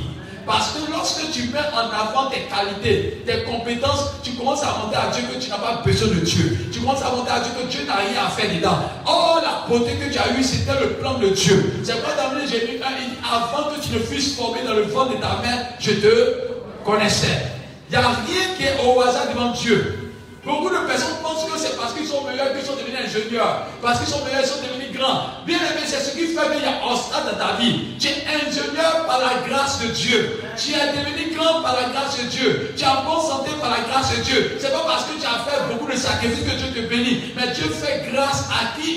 [0.46, 4.98] Parce que lorsque tu mets en avant tes qualités, tes compétences, tu commences à monter
[4.98, 6.58] à Dieu que tu n'as pas besoin de Dieu.
[6.72, 8.78] Tu commences à monter à Dieu que Dieu n'a rien à faire dedans.
[9.08, 11.82] Oh, la beauté que tu as eue, c'était le plan de Dieu.
[11.84, 14.74] C'est pas dans le Jésus 1, il dit, avant que tu ne fusses formé dans
[14.74, 16.38] le ventre de ta mère, je te
[16.84, 17.39] connaissais.
[17.89, 20.03] Il n'y a rien qui est au hasard devant Dieu.
[20.46, 23.68] Beaucoup de personnes pensent que c'est parce qu'ils sont meilleurs qu'ils sont devenus ingénieurs.
[23.82, 25.44] Parce qu'ils sont meilleurs, ils sont devenus grands.
[25.46, 27.96] Bien aimé, c'est ce qui fait qu'il y a obstacle dans ta vie.
[27.98, 30.41] Tu es ingénieur par la grâce de Dieu.
[30.58, 32.74] Tu es devenu grand par la grâce de Dieu.
[32.76, 34.58] Tu es en bonne santé par la grâce de Dieu.
[34.60, 37.34] C'est pas parce que tu as fait beaucoup de sacrifices que Dieu te bénit.
[37.36, 38.94] Mais Dieu fait grâce à qui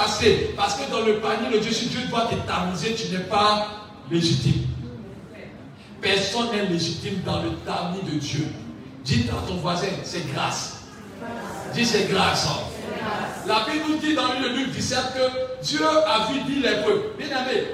[0.00, 0.50] passer.
[0.56, 3.66] Parce que dans le panier de Dieu, si Dieu doit te tamiser, tu n'es pas
[4.10, 4.66] légitime.
[6.00, 8.46] Personne n'est légitime dans le tamis de Dieu.
[9.04, 10.82] Dites à ton voisin, c'est grâce.
[11.74, 12.46] Dis c'est grâce.
[13.46, 17.14] La Bible nous dit dans le Luc 17 que Dieu a vu dix lépreux.
[17.18, 17.64] Bien aimé,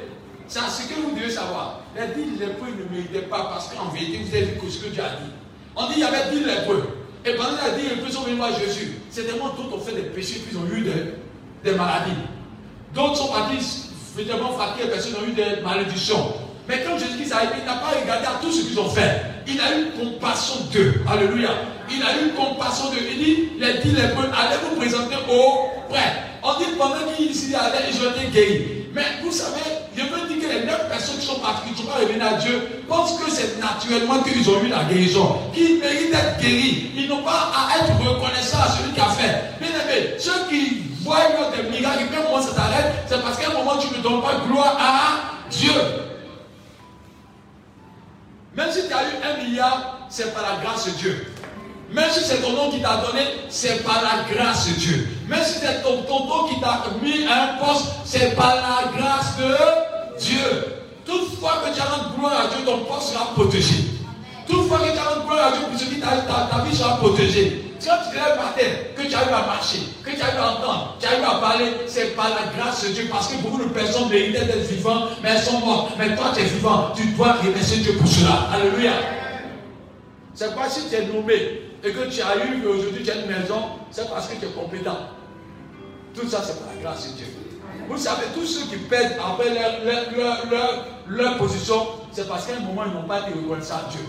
[0.47, 1.81] c'est ce que vous devez savoir.
[1.97, 5.03] Les dix lépreux ne méritaient pas parce qu'en vérité, vous avez vu ce que Dieu
[5.03, 5.31] a dit.
[5.75, 6.89] On dit qu'il y avait dix lépreux.
[7.25, 8.99] Et pendant les dix lépreux sont venus voir Jésus.
[9.11, 10.83] C'est tellement d'autres ont fait des péchés qu'ils ont eu
[11.65, 12.13] des, maladies.
[12.95, 16.35] D'autres sont partis véritablement parce qu'ils ont eu des malédictions.
[16.69, 19.36] Mais quand Jésus-Christ a il n'a pas regardé à tout ce qu'ils ont fait.
[19.47, 20.95] Il a eu compassion d'eux.
[21.09, 21.51] Alléluia.
[21.91, 22.99] Il a eu compassion d'eux.
[23.11, 26.17] Il dit, les dix lépreux, allez vous présenter au prêtre.
[26.43, 28.63] On dit pendant qu'ils allaient, ils ont été guéris.
[28.95, 29.61] Mais vous savez,
[29.97, 32.23] je veux dire que les neuf personnes qui sont parties, qui ne sont pas revenues
[32.23, 36.91] à Dieu, pensent que c'est naturellement qu'ils ont eu la guérison, qu'ils méritent d'être guéris.
[36.97, 39.59] Ils n'ont pas à être reconnaissants à celui qui a fait.
[39.61, 43.55] Bien aimé, ceux qui voient et puis un moment ça t'arrête, c'est parce qu'à un
[43.55, 45.73] moment tu ne donnes pas gloire à Dieu.
[48.57, 51.27] Même si tu as eu un milliard, c'est par la grâce de Dieu.
[51.93, 55.09] Même si c'est ton nom qui t'a donné, c'est par la grâce de Dieu.
[55.29, 60.19] Même si c'est ton tonton qui t'a mis un poste, c'est par la grâce de
[60.19, 60.65] Dieu.
[61.05, 63.96] Toutefois que tu as rendu gloire à Dieu, ton poste sera protégé.
[64.47, 67.63] Toutefois que tu as rendu gloire à Dieu, pour ce qui ta, vie sera protégée.
[67.85, 70.53] Quand tu te lèves par terre, que tu arrives à marcher, que tu arrives à
[70.53, 73.09] entendre, tu arrives à parler, c'est par la grâce de Dieu.
[73.11, 75.93] Parce que beaucoup de personnes méritaient d'être vivants, mais elles sont mortes.
[75.99, 76.93] Mais toi, tu es vivant.
[76.97, 78.49] Tu dois remercier Dieu pour cela.
[78.53, 78.93] Alléluia.
[80.35, 83.27] C'est pas si tu es nommé et que tu as eu aujourd'hui tu as une
[83.27, 84.99] maison, c'est parce que tu es compétent.
[86.15, 87.27] Tout ça, c'est par la grâce de Dieu.
[87.89, 92.57] Vous savez, tous ceux qui perdent après leur, leur, leur, leur position, c'est parce qu'à
[92.57, 94.01] un moment, ils n'ont pas été reconnaissants à Dieu.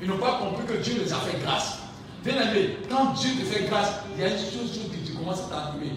[0.00, 1.78] Ils n'ont pas compris que Dieu les a fait grâce.
[2.24, 5.40] Bien aimé, quand Dieu te fait grâce, il y a une chose que tu commences
[5.40, 5.94] à t'animer.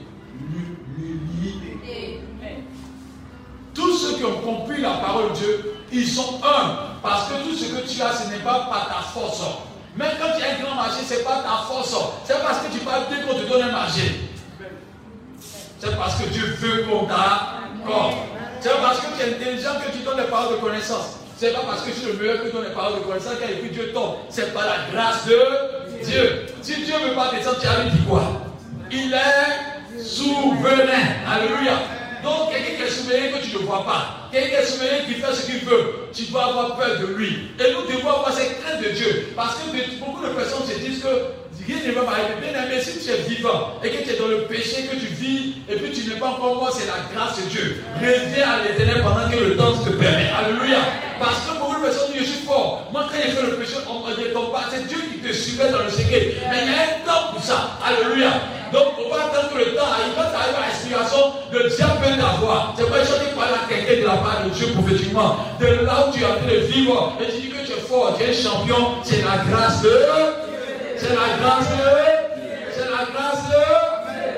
[3.73, 6.97] Tous ceux qui ont compris la parole de Dieu, ils sont un.
[7.01, 9.41] Parce que tout ce que tu as, ce n'est pas par ta force.
[9.95, 11.95] Même quand tu as un grand marché, ce n'est pas ta force.
[12.25, 14.29] C'est parce que tu parles Dieu qu'on te donne un marché.
[15.79, 18.15] C'est parce que Dieu veut qu'on t'accorde.
[18.59, 21.18] C'est parce que tu es intelligent que tu donnes les paroles de connaissance.
[21.39, 23.49] C'est pas parce que tu es le meilleur que donnes les paroles de connaissance qu'à
[23.49, 24.15] écrit Dieu tombe.
[24.27, 26.45] C'est par la grâce de Dieu.
[26.61, 28.23] Si Dieu ne veut pas descendre, tu as dit quoi?
[28.91, 30.83] Il est souverain.
[31.25, 31.79] Alléluia.
[32.25, 35.13] Donc, quelqu'un qui est souverain que tu ne vois pas, quelqu'un qui est souverain qui
[35.13, 37.51] fait ce qu'il veut, tu dois avoir peur de lui.
[37.57, 39.27] Et nous devons avoir cette crainte de Dieu.
[39.33, 41.07] Parce que beaucoup de personnes se disent que
[41.75, 42.35] rien ne va m'arriver.
[42.41, 45.07] Bien aimé, si tu es vivant et que tu es dans le péché, que tu
[45.13, 47.83] vis et puis tu n'es pas encore mort, c'est la grâce de Dieu.
[47.95, 50.29] Reviens à l'éternel pendant que le temps te permet.
[50.33, 50.79] Alléluia.
[51.19, 52.87] Parce que beaucoup de personnes disent Je suis fort.
[52.91, 54.65] Moi, quand j'ai fait le péché, on ne tombe pas.
[54.71, 56.33] C'est Dieu qui te suivait dans le secret.
[56.49, 57.77] Mais il y a un temps pour ça.
[57.85, 58.33] Alléluia.
[58.71, 60.13] Donc, on va attendre que le temps arrive.
[60.15, 62.73] Quand tu arrives à l'inspiration, le diable peut t'avoir.
[62.77, 65.37] C'est pas une parle à quelqu'un de la part de Dieu prophétiquement.
[65.59, 68.15] De là où tu as train de vivre, et tu dis que tu es fort,
[68.17, 70.48] tu es un champion, c'est la grâce de.
[70.99, 72.71] C'est la grâce de.
[72.71, 73.49] C'est la grâce.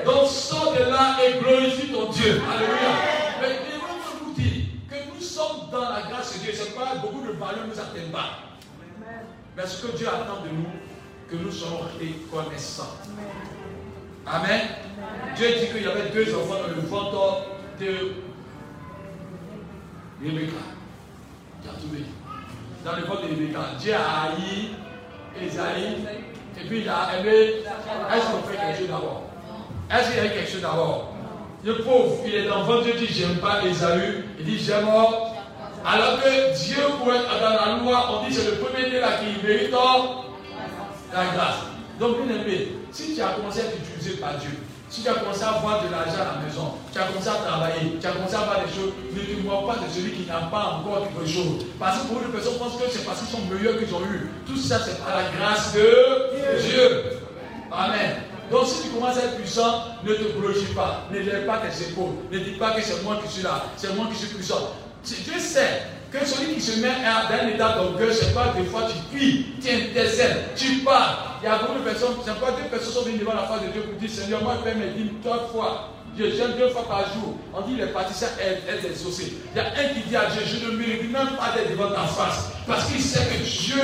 [0.04, 2.40] Donc, sors de là et glorifie ton Dieu.
[2.50, 2.92] Alléluia.
[3.40, 6.52] Mais je vous dire que nous sommes dans la grâce de Dieu.
[6.54, 8.38] C'est pas beaucoup de valeurs nous atteignent pas.
[9.56, 10.66] Mais ce que Dieu attend de nous,
[11.28, 12.96] que nous soyons reconnaissants.
[14.26, 14.60] Amen.
[15.36, 17.46] Dieu dit qu'il y avait deux enfants dans le ventre
[17.80, 18.12] de
[20.24, 20.52] Rebecca.
[22.84, 23.60] Dans le ventre de Rebecca.
[23.78, 24.70] Dieu a haï
[25.40, 26.31] Esaïe.
[26.60, 27.62] Et puis il a aimé.
[28.14, 29.22] Est-ce qu'on fait quelque chose d'abord?
[29.90, 31.12] Est-ce qu'il y a quelque chose d'abord?
[31.64, 34.24] Le pauvre, il est dans Dieu dit J'aime pas Esaü.
[34.38, 34.88] Il dit J'aime.
[35.84, 39.08] Alors que Dieu, pour être dans la loi, on dit c'est le premier né là
[39.18, 39.72] qui mérite
[41.12, 41.56] la grâce.
[41.98, 44.50] Donc, bien aimé, si tu as commencé à être utilisé par Dieu,
[44.92, 47.40] si tu as commencé à avoir de l'argent à la maison, tu as commencé à
[47.48, 50.26] travailler, tu as commencé à faire des choses, ne te moques pas de celui qui
[50.28, 51.64] n'a pas encore quelque chose.
[51.80, 54.28] Parce que beaucoup de personnes pensent que c'est parce qu'ils sont meilleurs qu'ils ont eu.
[54.46, 57.04] Tout ça, c'est par la grâce de Dieu.
[57.72, 58.16] Amen.
[58.50, 61.84] Donc si tu commences à être puissant, ne te glorifie pas, ne lève pas tes
[61.84, 64.74] épaules, ne dis pas que c'est moi qui suis là, c'est moi qui suis puissant.
[65.04, 68.82] Dieu sait que celui qui se met dans un état d'orgueil, c'est pas des fois
[68.82, 71.16] tu cries, tu intercèdes, tu parles.
[71.42, 73.62] Il y a beaucoup de personnes, c'est pas deux personnes sont venues devant la face
[73.62, 75.88] de Dieu pour dire Seigneur, moi je fais mes dîmes trois fois.
[76.18, 77.38] Je jeûne deux fois par jour.
[77.54, 79.32] On dit les pâtissiers est exaucés.
[79.54, 81.88] Il y a un qui dit à Dieu, je ne mérite même pas d'être devant
[81.88, 82.52] ta face.
[82.66, 83.80] Parce qu'il sait que Dieu,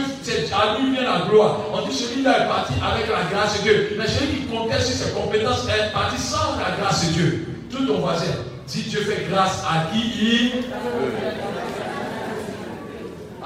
[0.53, 1.61] à lui vient la gloire.
[1.73, 3.97] On dit celui-là est parti avec la grâce de Dieu.
[3.99, 7.47] Mais celui qui conteste sur ses compétences est parti sans la grâce de Dieu.
[7.71, 8.27] Tout ton voisin,
[8.67, 10.53] dit Dieu fait grâce à qui il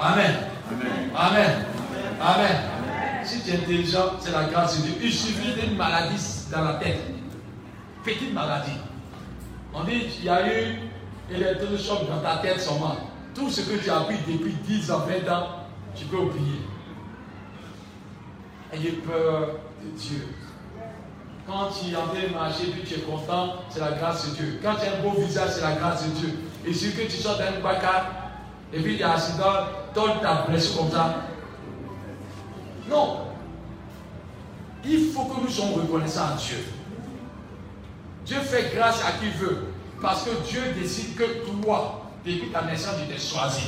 [0.03, 0.35] Amen.
[1.15, 1.65] Amen.
[2.19, 2.55] Amen.
[3.23, 4.95] Si tu es intelligent, c'est la grâce de Dieu.
[5.01, 6.99] Il suffit d'une maladie dans la tête.
[8.03, 8.79] Petite maladie.
[9.73, 10.79] On dit, il y a eu
[11.31, 12.97] électrochoc dans ta tête seulement.
[13.33, 15.47] Tout ce que tu as appris depuis 10 ans, 20 ans,
[15.95, 16.59] tu peux oublier.
[18.73, 19.51] Ayez peur
[19.81, 20.27] de Dieu.
[21.47, 24.35] Quand tu es en train de marcher, puis tu es content, c'est la grâce de
[24.35, 24.59] Dieu.
[24.61, 26.39] Quand tu as un beau visage, c'est la grâce de Dieu.
[26.65, 28.22] Et si que tu sors d'un bacard,
[28.73, 31.15] et puis il y a accident, toi ta blessure comme ça.
[32.89, 33.27] Non.
[34.83, 36.57] Il faut que nous soyons reconnaissants à Dieu.
[38.25, 39.67] Dieu fait grâce à qui veut.
[40.01, 41.23] Parce que Dieu décide que
[41.61, 43.67] toi, depuis ta naissance, tu t'es choisi.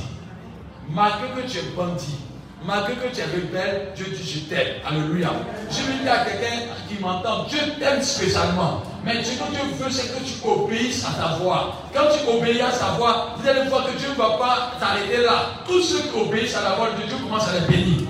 [0.89, 2.18] Malgré que tu es bandit,
[2.66, 4.82] malgré que tu es rebelle, Dieu dit je t'aime.
[4.86, 5.32] Alléluia.
[5.70, 8.82] Je veux dire à quelqu'un qui m'entend, Dieu t'aime spécialement.
[9.06, 11.76] Mais ce que Dieu veut, c'est que tu obéisses à ta voix.
[11.93, 15.22] Quand tu obéis à sa voix, vous allez voir que Dieu ne va pas t'arrêter
[15.24, 15.62] là.
[15.68, 18.08] Tous ceux qui obéissent à la voix de Dieu commencent à les bénir.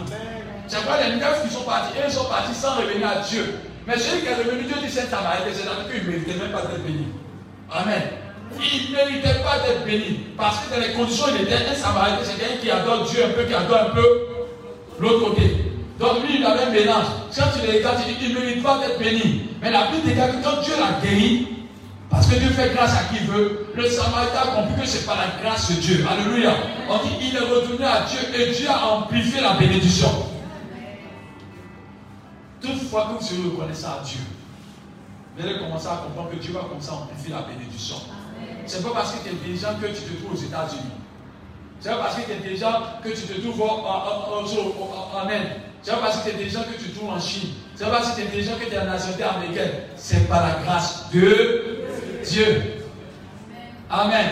[0.67, 1.97] C'est pas les neuf qui sont partis.
[2.01, 3.55] Ils sont partis sans revenir à Dieu.
[3.85, 5.51] Mais celui qui est revenu, Dieu dit c'est arrêté.
[5.53, 7.07] C'est-à-dire qu'il ne méritait même pas d'être béni.
[7.69, 8.01] Amen.
[8.57, 10.19] Il ne méritait pas d'être béni.
[10.37, 12.23] Parce que dans les conditions, il était un Samaritain.
[12.23, 14.27] C'est quelqu'un qui adore Dieu un peu, qui adore un peu
[14.99, 15.74] l'autre côté.
[15.99, 17.05] Donc lui, il avait un mélange.
[17.33, 19.49] Quand tu les regardes, tu dis qu'il ne mérite pas d'être béni.
[19.61, 21.47] Mais la Bible dit que quand Dieu l'a guéri,
[22.09, 25.05] parce que Dieu fait grâce à qui veut, le Samaritain a compris que ce n'est
[25.05, 26.05] pas la grâce de Dieu.
[26.09, 26.53] Alléluia.
[26.89, 30.09] On dit il est retourné à Dieu et Dieu a amplifié la bénédiction.
[32.61, 34.19] Toutefois que vous serez reconnaissant à Dieu,
[35.37, 37.97] vous allez commencer à comprendre que Dieu va commencer à amplifier la bénédiction.
[38.65, 40.81] Ce n'est pas parce que tu es intelligent que tu te trouves aux États-Unis.
[41.79, 44.45] Ce n'est pas parce que tu es intelligent que tu te trouves en, en.
[45.85, 47.49] Ce n'est pas parce que tu es intelligent que tu trouves en Chine.
[47.75, 49.71] Ce n'est pas parce que tu es intelligent que tu es en nationalité américaine.
[49.95, 51.85] C'est par la grâce de
[52.27, 52.63] Dieu.
[53.91, 54.25] Amen.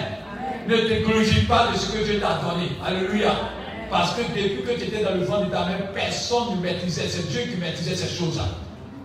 [0.67, 2.71] Ne te pas de ce que Dieu t'a donné.
[2.83, 3.33] Alléluia.
[3.91, 7.07] Parce que depuis que tu étais dans le ventre de ta mère, personne ne maîtrisait.
[7.07, 8.45] C'est Dieu qui maîtrisait ces choses-là.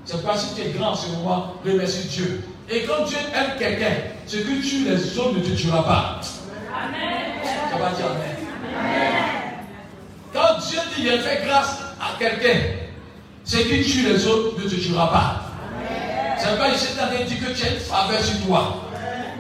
[0.07, 2.45] C'est pourquoi si tu es grand en ce moment, remercie Dieu.
[2.71, 3.93] Et quand Dieu aime quelqu'un,
[4.27, 6.21] ce que tu les autres ne te tuera pas.
[6.75, 7.43] Amen.
[7.71, 8.37] Ça va dire Amen.
[10.33, 12.59] Quand Dieu dit il fait grâce à quelqu'un,
[13.45, 15.43] ce qui tue les autres ne te tuera pas.
[16.39, 18.75] C'est en train de dire que tu as une faveur sur toi.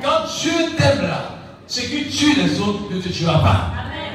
[0.02, 1.34] Quand Dieu t'aime là,
[1.66, 3.60] ce qui tue les autres ne te tuera pas.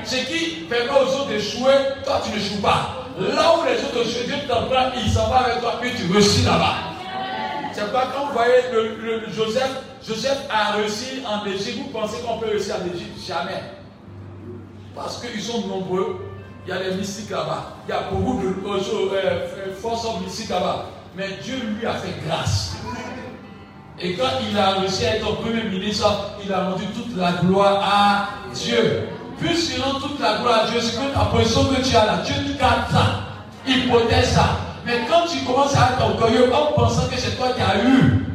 [0.06, 1.74] Ce qui permet aux autres d'échouer,
[2.04, 2.90] toi tu ne joues pas.
[3.20, 6.12] Là où les autres échouent, Dieu t'en prend, il s'en va avec toi, puis tu
[6.12, 6.74] réussis là-bas.
[7.72, 9.70] C'est pas quand vous voyez le- Joseph,
[10.06, 13.62] Joseph a réussi en Égypte, vous pensez qu'on peut réussir en Égypte Jamais.
[14.96, 16.20] Parce qu'ils sont nombreux,
[16.66, 18.80] il y a les mystiques là-bas, il y a beaucoup de euh,
[19.14, 20.86] euh, euh, forces mystiques là-bas.
[21.16, 22.78] Mais Dieu lui a fait grâce.
[24.00, 26.08] Et quand il a réussi à être premier ministre,
[26.44, 29.10] il a rendu toute la gloire à Dieu.
[29.40, 32.18] Puisqu'il rend toute la gloire à Dieu, c'est que la position que tu as là,
[32.24, 33.20] Dieu te garde ça.
[33.68, 34.58] Il protège ça.
[34.86, 38.26] Mais quand tu commences à être orgueilleux en pensant que c'est toi qui as eu,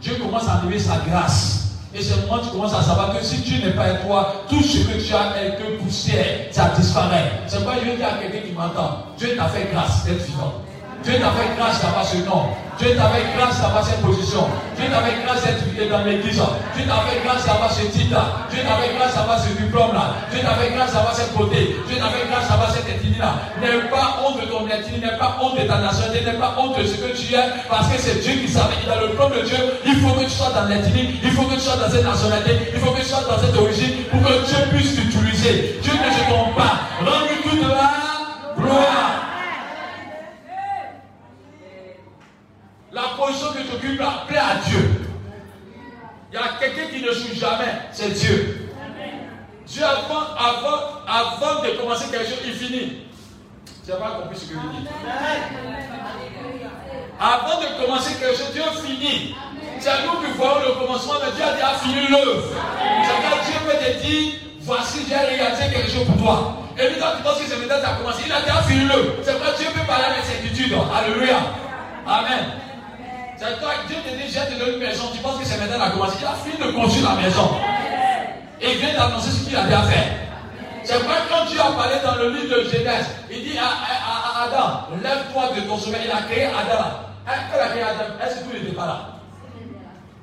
[0.00, 1.67] Dieu commence à enlever sa grâce.
[1.94, 4.62] Et c'est où tu commences à savoir que si Dieu n'est pas avec toi, tout
[4.62, 7.32] ce que tu as est que poussière, ça disparaît.
[7.46, 10.52] C'est pourquoi je veux dire à quelqu'un qui m'entend, Dieu t'a fait grâce d'être vivant.
[11.04, 12.50] Dieu t'a fait grâce d'avoir ce nom.
[12.78, 14.46] Dieu t'a fait grâce d'avoir cette position.
[14.76, 16.42] Dieu t'a fait grâce d'être dans l'église.
[16.74, 18.46] Dieu t'a fait grâce d'avoir ce titre-là.
[18.50, 20.14] Dieu t'a fait grâce d'avoir ce diplôme-là.
[20.30, 21.76] Dieu t'a fait grâce d'avoir cette beauté.
[21.86, 23.34] Dieu t'a fait grâce d'avoir cette ethnie-là.
[23.60, 26.78] N'aie pas honte de ton ethnie, n'aie pas honte de ta nationalité, n'aie pas honte
[26.78, 28.78] de ce que tu es, parce que c'est Dieu qui savait.
[28.86, 31.54] Dans le plan de Dieu, il faut que tu sois dans l'ethnie, il faut que
[31.54, 34.46] tu sois dans cette nationalité, il faut que tu sois dans cette origine pour que
[34.46, 35.78] Dieu puisse t'utiliser.
[35.82, 36.86] Dieu ne se trompe pas.
[37.02, 37.90] Rends-lui toute la
[38.56, 39.17] gloire.
[43.08, 44.90] La position que tu occupes là, à Dieu.
[46.30, 48.68] Il y a quelqu'un qui ne joue jamais, c'est Dieu.
[49.66, 52.92] Dieu, avant, avant, avant de commencer quelque chose, il finit.
[53.84, 54.88] Tu n'as pas compris ce que je dis.
[57.18, 59.34] Avant de commencer quelque chose, Dieu finit.
[59.80, 62.42] C'est nous qui voyons le commencement, mais Dieu a déjà fini l'œuvre.
[63.46, 66.56] Dieu peut te dire, voici, j'ai réalisé quelque chose pour toi.
[66.78, 68.62] Et puis quand tu penses que c'est maintenant que ça a commencé, il a déjà
[68.62, 69.12] fini l'œuvre.
[69.22, 70.74] C'est pourquoi Dieu peut parler avec certitude.
[70.94, 71.38] Alléluia.
[72.06, 72.67] Amen.
[73.40, 75.84] C'est toi, Dieu te dit, j'ai donné une maison, tu penses que c'est maintenant qu'il
[75.84, 76.16] a commencé.
[76.20, 77.50] Il a fini de construire la maison.
[78.60, 80.08] Et il vient d'annoncer ce qu'il a bien fait.
[80.82, 84.42] C'est vrai, quand Dieu a parlé dans le livre de Genèse, il dit à, à-
[84.42, 86.00] à Adam, lève-toi de ton sommeil.
[86.06, 86.84] Il a créé Adam.
[87.28, 88.98] Hein, Quand il a créé Adam, est-ce que tout n'était pas là?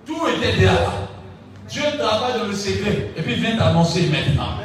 [0.05, 0.91] Tout était déjà là.
[1.69, 4.57] Dieu travaille dans le secret et puis il vient d'annoncer maintenant.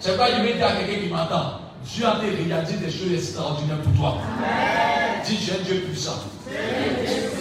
[0.00, 3.80] C'est pas, je vais dire à quelqu'un qui m'entend, Dieu a réalisé des choses extraordinaires
[3.82, 4.18] pour toi.
[5.24, 6.24] Dis, j'ai un Dieu puissant.
[6.46, 6.54] Tu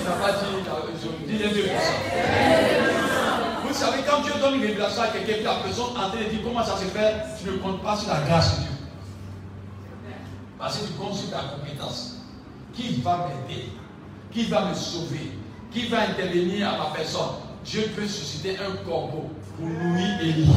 [0.03, 1.99] n'as pas dit, euh, dis, j'ai un Dieu puissant.
[3.67, 6.29] Vous savez, quand Dieu donne une révélation à quelqu'un, puis la personne en train de
[6.29, 8.71] dire comment ça se fait, tu ne comptes pas sur la grâce de Dieu.
[10.59, 12.17] Parce que tu comptes sur ta compétence.
[12.73, 13.69] Qui va m'aider?
[14.31, 15.31] Qui va me sauver?
[15.71, 17.35] Qui va intervenir à ma personne?
[17.65, 20.47] Dieu peut susciter un corbeau pour nourrir Élie.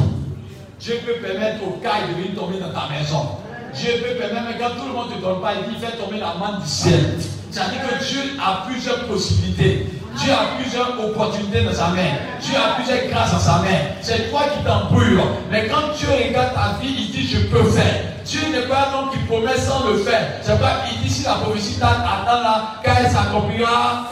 [0.79, 3.37] Dieu peut permettre au caille de venir tomber dans ta maison.
[3.77, 5.97] Dieu peut permettre, mais quand tout le monde ne te donne pas, il dit fait
[5.97, 7.17] tomber la manne du ciel.
[7.51, 9.87] C'est-à-dire que Dieu a plusieurs possibilités.
[10.17, 12.17] Dieu a plusieurs opportunités dans sa main.
[12.41, 13.77] Dieu a plusieurs grâces dans sa main.
[14.01, 15.21] C'est toi qui t'en brûles.
[15.51, 18.03] Mais quand Dieu regarde ta vie, il dit je peux faire.
[18.25, 20.39] Dieu n'est pas un homme qui promet sans le faire.
[20.41, 24.11] C'est pas il dit si la prophétie attend là, quand elle s'accomplira,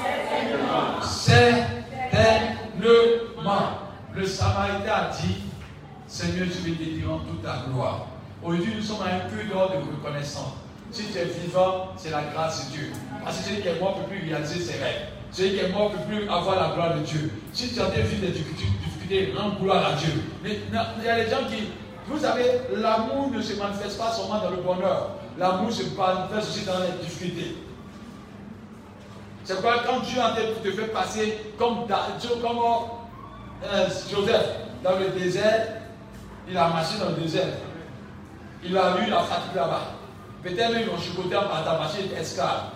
[1.02, 2.06] certainement.
[4.14, 5.36] Le Samaritain a dit
[6.08, 8.08] Seigneur, je vais te dire en toute ta gloire.
[8.46, 10.54] Aujourd'hui, nous sommes à un cœur d'or de reconnaissance.
[10.92, 12.92] Si tu es vivant, c'est la grâce de Dieu.
[13.24, 15.08] Parce que celui qui est mort ne peut plus réaliser ses rêves.
[15.32, 17.32] Celui qui est mort ne peut plus avoir la gloire de Dieu.
[17.54, 20.14] Si tu as des vies de difficultés, rends gloire à Dieu.
[20.44, 21.70] Mais il y a des gens qui,
[22.08, 25.10] vous savez, l'amour ne se manifeste pas seulement dans le bonheur.
[25.40, 27.58] L'amour se manifeste aussi dans les difficultés.
[29.44, 30.22] C'est pourquoi quand Dieu
[30.64, 32.60] te fait passer comme, comme
[33.64, 34.50] euh, Joseph
[34.84, 35.68] dans le désert,
[36.48, 37.48] il a marché dans le désert.
[38.68, 39.94] Il a eu la fatigue là-bas.
[40.44, 42.70] Peut-être ils l'ont chicoté en qu'il esclave.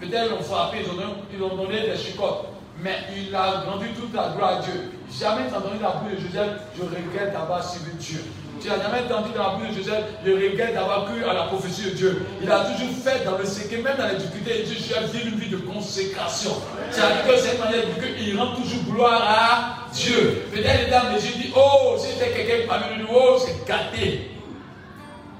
[0.00, 2.46] Peut-être ils l'ont frappé, ils ont, donné, des chicotes.
[2.82, 4.92] Mais il a rendu toute la gloire à Dieu.
[5.10, 8.22] Jamais entendu la bouche de Joseph, je regrette d'avoir suivi Dieu.
[8.60, 11.42] Tu n'as jamais entendu dans la bouche de Joseph, je regrette d'avoir cru à la
[11.44, 12.26] prophétie de Dieu.
[12.42, 15.50] Il a toujours fait dans le secret, même dans les difficultés, je vais une vie
[15.50, 16.52] de consécration.
[16.90, 17.84] C'est-à-dire que cette manière,
[18.20, 20.44] il rend toujours gloire à Dieu.
[20.52, 24.35] Peut-être les dames de Dieu disent, oh, c'était quelqu'un parmi nous, oh, c'est gâté.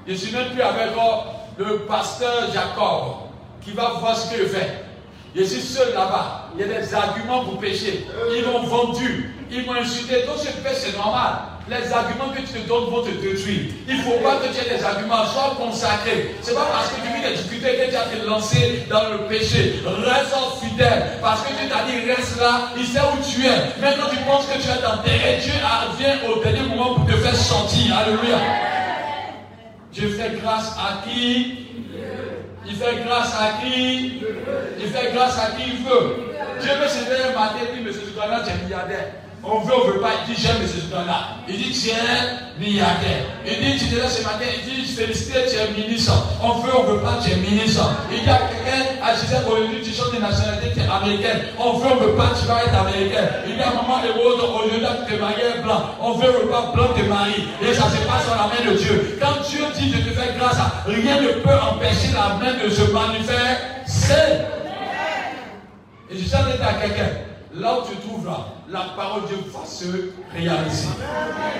[0.07, 0.87] Je suis même plus avec
[1.57, 3.27] le pasteur Jacob
[3.61, 4.85] qui va voir ce qu'il fait.
[5.35, 6.49] Je suis seul là-bas.
[6.55, 8.07] Il y a des arguments pour pécher.
[8.35, 9.35] Ils m'ont vendu.
[9.51, 10.23] Ils m'ont insulté.
[10.25, 11.33] Donc je fais, c'est normal.
[11.69, 13.73] Les arguments que tu te donnes vont te détruire.
[13.89, 15.25] Il ne faut pas que tu aies des arguments.
[15.25, 16.35] Sois consacré.
[16.41, 19.09] Ce n'est pas parce que tu vis des difficultés que tu as te lancer dans
[19.11, 19.81] le péché.
[19.85, 21.19] Reste fidèle.
[21.21, 22.69] Parce que Dieu t'a dit reste là.
[22.77, 23.81] Il sait où tu es.
[23.81, 25.39] Maintenant tu penses que tu es enterré.
[25.43, 25.53] Dieu
[25.99, 27.97] vient au dernier moment pour te faire sortir.
[27.97, 28.76] Alléluia.
[29.97, 31.65] Dieu fait grâce à qui?
[32.67, 34.21] Il fait grâce à qui?
[34.79, 36.35] Il fait grâce à qui il veut.
[36.61, 39.13] Dieu veut se lever un matin et dit, monsieur Sukana, tu es milliardaire.
[39.43, 40.09] On veut, on veut pas.
[40.27, 40.67] Il dit, j'aime M.
[40.67, 41.37] Sukana.
[41.47, 43.23] Il dit, tu es milliardaire.
[43.45, 44.43] Il dit, tu es là ce matin.
[44.43, 46.13] Il dit, félicite, tu es ministre.
[46.41, 47.87] On veut, on veut pas, tu es ministre.
[48.11, 51.41] Il dit à quelqu'un, à Gisèle aujourd'hui, tu chantes des nationalités, tu es américaine.
[51.59, 53.29] On veut, on veut pas, tu vas être américaine.
[53.47, 55.95] Il dit à maman autres, aujourd'hui, tu es marié blanc.
[56.01, 57.47] On veut, on veut pas, blanc, tu es marié.
[57.61, 59.17] Et ça se passe dans la main de Dieu.
[59.21, 60.57] Quand Dieu dit de te faire grâce,
[60.87, 64.43] rien ne peut empêcher la main de se manifester.
[66.09, 67.26] Et je suis à quelqu'un.
[67.59, 68.37] Là où tu trouves là,
[68.69, 69.85] la parole de Dieu va se
[70.31, 70.87] réaliser.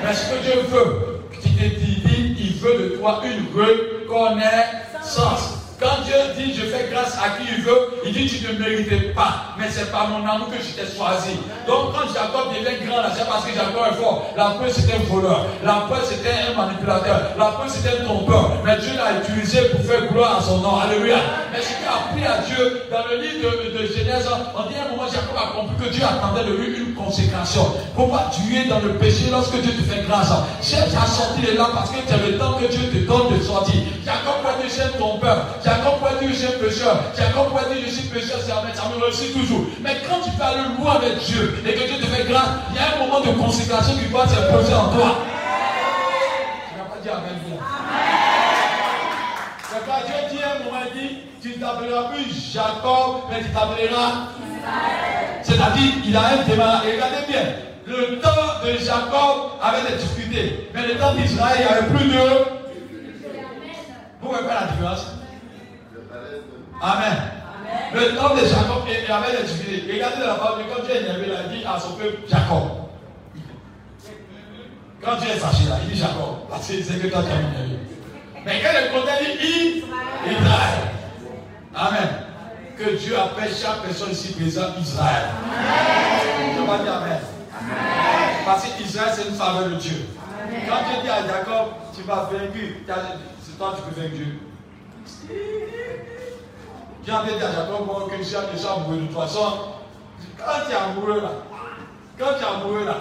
[0.04, 5.67] Mais ce que Dieu veut, tu te dis, il veut de toi une reconnaissance.
[5.80, 9.14] Quand Dieu dit je fais grâce à qui il veut, il dit tu ne méritais
[9.14, 9.54] pas.
[9.60, 11.38] Mais c'est par mon amour que je t'ai choisi.
[11.68, 14.26] Donc quand Jacob devient grand, c'est parce que Jacob est fort.
[14.36, 15.46] La peur c'était un voleur.
[15.64, 17.30] La peur c'était un manipulateur.
[17.38, 18.58] La peur c'était un trompeur.
[18.66, 20.80] Mais Dieu l'a utilisé pour faire gloire à son nom.
[20.80, 21.18] Alléluia.
[21.54, 24.88] Mais ce qui a pris à Dieu, dans le livre de, Genèse, on dit à
[24.88, 27.72] un moment Jacob a compris que Dieu attendait de lui une consécration.
[27.94, 30.34] Pour pas tuer dans le péché lorsque Dieu te fait grâce.
[30.64, 33.38] Cherche à sortir de là parce que tu as le temps que Dieu te donne
[33.38, 33.76] de sortir.
[34.04, 35.46] Jacob dire j'aime ton peur.
[35.68, 37.04] Jacob pourrait dire je suis pécheur.
[37.18, 39.66] Jacob pourrait dire je suis pécheur, ça me réussit toujours.
[39.82, 42.80] Mais quand tu parles loin avec Dieu et que Dieu te fait grâce, il y
[42.80, 45.18] a un moment de consécration qui doit s'imposer en toi.
[46.72, 47.60] Tu n'as pas dit Amen.
[49.70, 53.50] C'est pas Dieu dit un moment, il dit, tu ne t'appelleras plus Jacob, mais tu
[53.50, 54.12] t'appelleras
[55.44, 56.88] C'est-à-dire, il a un démarrage.
[56.88, 57.44] Et regardez bien,
[57.86, 58.30] le temps
[58.64, 62.20] de Jacob avait des difficultés, mais le temps d'Israël, il n'y avait plus de.
[64.22, 65.17] Vous voyez pas la différence?
[66.82, 67.18] Amen.
[67.94, 69.94] Le temps de Jacob, il avait des difficultés.
[69.94, 72.88] Regardez la parole, quand Dieu est énervé, il a dit à son peuple Jacob.
[75.04, 76.48] Quand Dieu est fâché là, il dit Jacob.
[76.50, 77.80] Parce que c'est que toi tu es énervé.
[78.46, 79.84] Mais quand il contient, dit
[80.26, 80.80] Israël.
[81.76, 82.10] Amen.
[82.78, 85.26] Que Dieu appelle chaque personne ici présente Israël.
[86.56, 87.20] Je vais dire Amen.
[88.46, 90.06] Parce qu'Israël, c'est une faveur de Dieu.
[90.68, 92.54] Quand Dieu dit à Jacob, tu vas vaincre,
[93.42, 94.40] c'est toi qui peux vaincre Dieu.
[97.08, 99.60] J'ai envie de dire à Jacob, que je suis amoureux de toute façon.
[100.38, 101.32] Quand tu es amoureux là,
[102.20, 102.98] quand tu es amoureux là,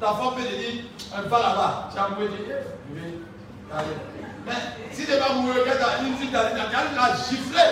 [0.00, 0.84] ta femme peut te dire,
[1.14, 3.18] un pas là-bas, tu es amoureux, tu dis,
[4.46, 4.52] mais
[4.92, 7.70] si tu n'es pas amoureux, quand tu as une fille, tu as la gifler.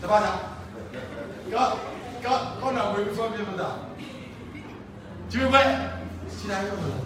[0.00, 0.32] C'est pas ça.
[1.52, 1.78] Quand,
[2.24, 3.66] quand, quand on est amoureux, il faut bien dire.
[5.30, 5.78] Tu veux vrai?
[6.42, 6.96] Tu arrives là,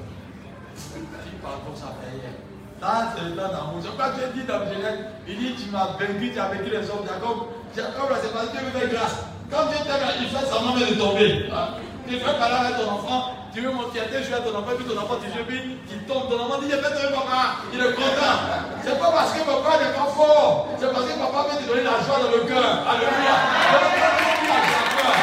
[0.75, 2.44] tu parles comme ça, ça,
[2.81, 3.79] c'est le temps d'amour.
[3.81, 6.85] C'est pourquoi Dieu dit dans Genèse, il dit, tu m'as vaincu, tu as vaincu les
[6.91, 7.07] hommes.
[7.07, 9.17] Jacob, Jacob, c'est parce que Dieu me fait grâce.
[9.51, 11.49] Quand Dieu t'aime, il fait semblant de tomber.
[11.53, 11.69] hein?
[12.07, 14.85] Tu fais parler avec ton enfant, tu veux monter à jouer à ton enfant, puis
[14.85, 16.29] ton enfant, tu joues, puis il tombe.
[16.29, 18.37] Ton enfant dit, est fait papa, il est content.
[18.85, 21.85] C'est pas parce que papa n'est pas fort, c'est parce que papa veut te donner
[21.85, 22.61] la joie dans le cœur.
[22.85, 23.35] Alléluia.
[23.73, 25.17] Donc, quand Dieu dit à Jacob,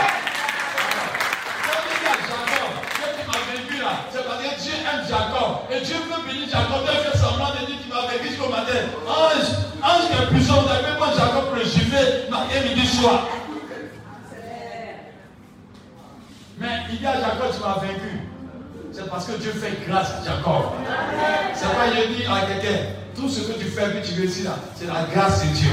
[1.62, 5.04] quand Dieu dit à Jacob, Dieu qui m'a vaincu là, c'est parce que Dieu aime
[5.06, 5.61] Jacob.
[5.74, 8.92] Et Dieu veut bénir Jacob, Dieu fait semblant de dire qu'il m'a vaincu jusqu'au matin.
[9.08, 13.30] Ange, ange qui est puissant, vous avez pas Jacob le gifler, matin, midi, soir.
[16.60, 18.20] Mais il dit à Jacob, tu m'as vaincu.
[18.92, 20.76] C'est parce que Dieu fait grâce à Jacob.
[21.54, 22.80] C'est pas il dit à quelqu'un,
[23.16, 25.70] tout ce que tu fais, que tu réussis là, c'est la grâce de Dieu.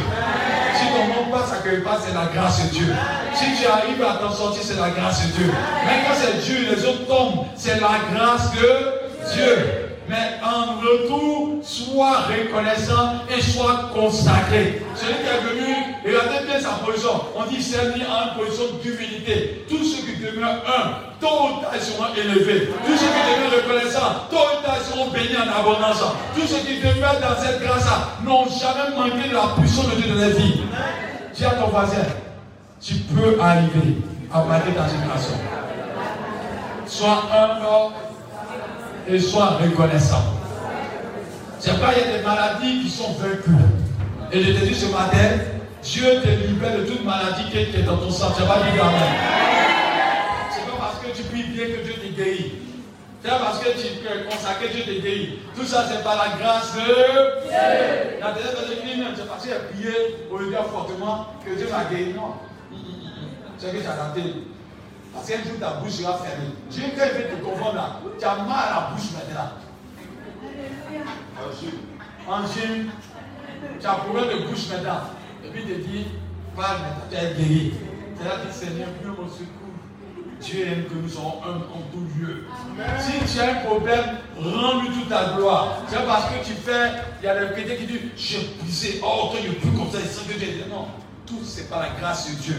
[0.76, 2.94] Si ton monde passe à quelque part, c'est la grâce de Dieu.
[3.34, 5.52] Si tu arrives à t'en sortir, c'est la grâce de Dieu.
[5.84, 9.87] Mais quand c'est Dieu, les autres tombent, c'est la grâce de Dieu.
[10.08, 14.80] Mais en retour, sois reconnaissant et sois consacré.
[14.94, 17.10] Celui qui est venu, regardez bien sa position.
[17.36, 19.66] On dit c'est mis en position d'humilité.
[19.68, 22.70] Tous ceux qui demeurent un, tôt ou seront élevés.
[22.86, 26.02] Tous ceux qui demeurent reconnaissants, tôt ou seront bénis en abondance.
[26.34, 30.14] Tous ceux qui demeurent dans cette grâce-là n'ont jamais manqué de la puissance de Dieu
[30.14, 30.62] dans leur vie.
[31.34, 32.06] Dis à ton voisin,
[32.80, 33.98] tu peux arriver
[34.32, 35.34] à marquer ta génération.
[36.86, 37.92] Sois humble
[39.08, 40.22] et sois reconnaissant.
[41.58, 43.50] C'est pas il y a des maladies qui sont vaincues.
[44.30, 45.40] Et je te dis ce matin,
[45.82, 48.32] Dieu te libère de toute maladie qui est dans ton sang.
[48.36, 49.00] Tu vas dire Amen.
[50.50, 52.52] C'est pas parce que tu pries bien que Dieu te guérit.
[53.22, 55.38] C'est parce que tu es consacré, Dieu te guérit.
[55.56, 58.20] Tout ça, c'est par la grâce de Dieu.
[58.20, 62.14] La dit même, c'est parce qu'il a prié au lieu fortement que Dieu m'a guéri.
[62.14, 62.34] Non.
[63.58, 64.22] C'est que as raté.
[65.14, 66.52] Parce qu'un jour, ta bouche sera fermée.
[66.70, 69.50] Dieu, quand il veut te confondre là, tu as mal à la bouche maintenant.
[72.28, 72.90] Angine,
[73.80, 75.00] tu as un problème de bouche maintenant.
[75.44, 76.06] Et puis il te dit,
[76.56, 77.74] parle maintenant, tu es guéri.
[78.18, 79.68] C'est là que Seigneur, Dieu mon secours.
[80.40, 82.44] Dieu aime que nous soyons un en tout lieu.
[83.00, 85.78] Si tu as un problème, rends-lui toute ta gloire.
[85.88, 89.30] C'est parce que tu fais, il y a le chrétien qui dit, j'ai brisé, oh,
[89.30, 90.86] toi, est plus comme ça, il sent que Dieu est Non,
[91.28, 92.56] tout c'est par la grâce de Dieu.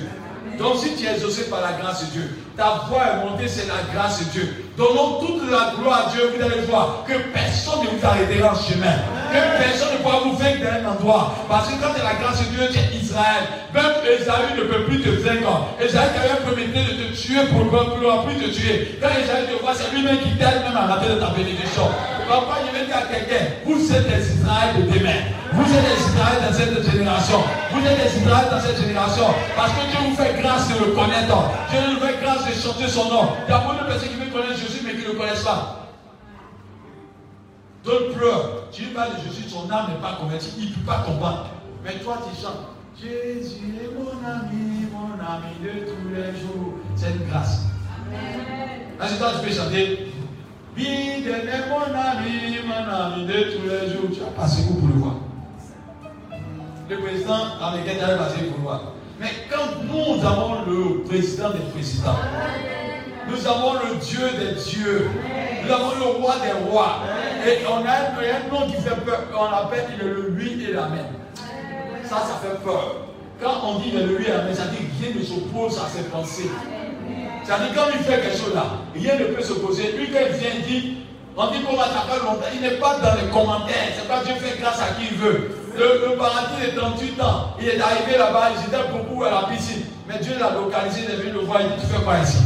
[0.57, 3.67] Donc si tu es exaucé par la grâce de Dieu, ta voix est montée, c'est
[3.67, 4.68] la grâce de Dieu.
[4.79, 8.55] Donnons toute la gloire à Dieu, vous allez voir que personne ne vous arrêtera en
[8.55, 8.95] chemin.
[9.27, 11.35] Que personne ne pourra vous vaincre d'un endroit.
[11.49, 13.43] Parce que quand c'est la grâce de Dieu, tu es Israël.
[13.73, 15.67] Même Esaü ne peut plus te vaincre.
[15.83, 18.97] Esaü qui avait de te tuer pour ne plus te tuer.
[19.01, 21.91] Quand Esaü te voit, c'est lui-même qui t'aide même à rater de ta bénédiction.
[22.29, 25.27] Papa, je vais dire à quelqu'un, vous êtes des Israël de demain.
[25.51, 27.41] Vous êtes des Israël dans cette génération.
[27.73, 29.27] Vous êtes des Israël dans cette génération.
[29.57, 31.35] Parce que Dieu vous fait grâce de le connaître.
[31.73, 33.33] Dieu nous fait grâce de chanter son nom.
[33.47, 35.43] Il y a beaucoup de personnes qui veulent connaître Jésus mais qui ne le connaissent
[35.43, 35.87] pas.
[37.83, 38.69] D'autres pleurent.
[38.71, 40.53] Tu parles de Jésus, son âme n'est pas convertie.
[40.57, 41.47] Il ne peut pas comprendre.
[41.83, 42.67] Mais toi, tu chantes.
[43.01, 46.73] Jésus est mon ami, mon ami de tous les jours.
[46.95, 47.65] C'est une grâce.
[48.99, 50.11] Là, c'est toi, tu peux chanter.
[50.75, 54.09] Biden est mon ami, mon ami de tous les jours.
[54.13, 55.15] Tu vas passer où pour le voir?
[56.89, 58.81] Le président américain tu vas passer pour le voir.
[59.19, 62.15] Mais quand nous avons le président des présidents,
[63.27, 65.09] nous avons le Dieu des dieux,
[65.65, 66.99] nous avons le roi des rois,
[67.45, 70.73] et on a un nom qui fait peur, on l'appelle il est le lui et
[70.73, 71.05] l'amen.
[72.03, 72.95] Ça, ça fait peur.
[73.41, 76.49] Quand on dit le lui et l'amen, ça dit rien ne s'oppose à ses pensées.
[77.45, 79.93] Ça dit quand il fait quelque chose là, rien ne peut s'opposer.
[79.97, 80.97] Lui, quand il vient, il dit,
[81.37, 84.33] on dit qu'on va taper longtemps, il n'est pas dans les commentaires, c'est pas Dieu
[84.35, 85.51] fait grâce à qui il veut.
[85.77, 89.47] Le, le paradis de 38 ans, il est arrivé là-bas, il était beaucoup à la
[89.47, 89.85] piscine.
[90.07, 92.39] Mais Dieu l'a localisé, il est venu le voir, il dit, tu fais quoi ici?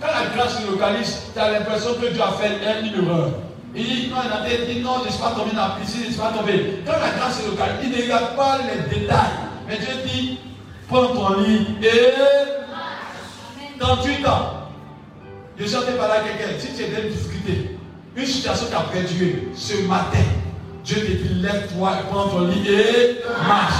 [0.00, 3.30] Quand la grâce se localise, tu as l'impression que Dieu a fait une erreur.
[3.74, 4.16] Il dit, non,
[4.48, 6.32] il dit, non, je ne suis pas tombé dans la piscine, je ne suis pas
[6.32, 6.82] tombé.
[6.86, 9.18] Quand la grâce se localise, il ne regarde pas les détails.
[9.68, 10.38] Mais Dieu dit,
[10.88, 14.52] prends ton lit et 38 ans.
[15.58, 16.58] Je suis en train à quelqu'un.
[16.58, 17.78] Si tu es dans une difficulté,
[18.14, 20.24] une situation qui a perdu ce matin,
[20.84, 23.74] Dieu te dit lève-toi, prends ton lit et marche.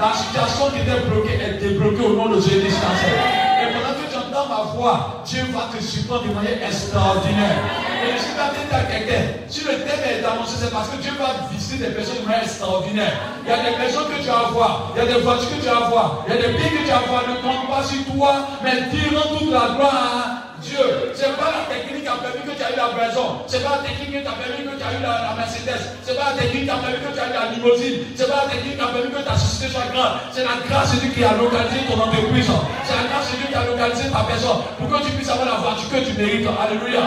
[0.00, 2.66] La situation qui était bloquée est débloquée au nom de Jésus.
[2.66, 4.09] Et pendant que
[4.48, 7.58] ma voix, Dieu va te supporter de manière extraordinaire.
[8.02, 10.96] Et en train de dire à quelqu'un, si le thème est annoncé, c'est parce que
[10.96, 13.12] Dieu va visiter des personnes de manière extraordinaire.
[13.44, 15.60] Il y a des personnes que tu vas voir, il y a des voitures que
[15.60, 17.84] tu vas voir, il y a des biens que tu vas voir, ne compte pas
[17.84, 18.34] sur toi,
[18.64, 21.12] mais tirant toute la gloire Dieu.
[21.14, 23.42] Ce n'est pas la technique qui a permis que tu as eu la maison.
[23.46, 25.82] Ce n'est pas la technique qui t'a permis que tu as eu la, Mercedes.
[26.04, 27.96] Ce n'est pas la technique qui a permis que tu as eu la limousine.
[28.14, 30.14] Ce n'est pas la technique qui a permis que ta société soit grande.
[30.32, 32.50] C'est la grâce de Dieu qui a localisé ton entreprise.
[32.84, 34.60] C'est la grâce de Dieu qui a localisé ta personne.
[34.76, 36.46] Pour que tu puisses avoir la voiture que tu mérites.
[36.46, 37.04] Alléluia.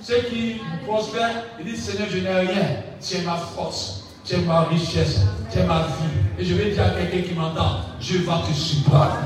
[0.00, 2.84] Ceux qui prospèrent, ils disent Seigneur, je n'ai rien.
[3.02, 4.04] Es ma force.
[4.30, 5.20] Es ma richesse.
[5.54, 6.26] Es ma vie.
[6.38, 9.18] Et je vais dire à quelqu'un qui m'entend, Dieu va te supporter.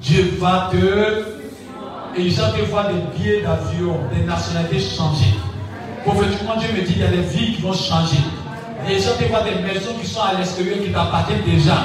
[0.00, 1.41] Dieu va te.
[2.14, 5.34] Et te voient des billets d'avion, des nationalités changer.
[6.04, 8.18] Prophétiquement, Dieu me dit qu'il y a des vies qui vont changer.
[8.88, 11.76] Gens te voient des maisons qui sont à l'extérieur qui t'appartiennent déjà.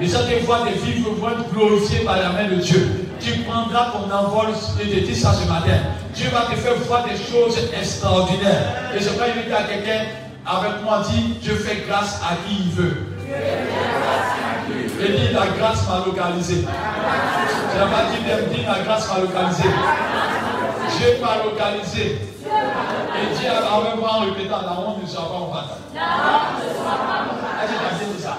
[0.00, 3.06] Gens te voient des vies qui vont être glorifiées par la main de Dieu.
[3.20, 4.48] Tu prendras ton envol
[4.82, 5.78] et te dis ça ce matin.
[6.14, 8.92] Dieu va te faire voir des choses extraordinaires.
[8.94, 10.04] Et je vais inviter à quelqu'un
[10.44, 12.96] avec moi, dit, je fais grâce à qui il veut.
[15.02, 16.56] Et dit, la grâce m'a localisé.
[16.62, 19.68] Je n'ai pas dit, dit, la grâce m'a localisé.
[20.98, 22.18] Dieu m'a localisé.
[22.44, 25.78] Et Dieu avec moi en répétant, la honte ne sera pas en bataille.
[27.62, 28.36] Est-ce que tu as bien dit ça?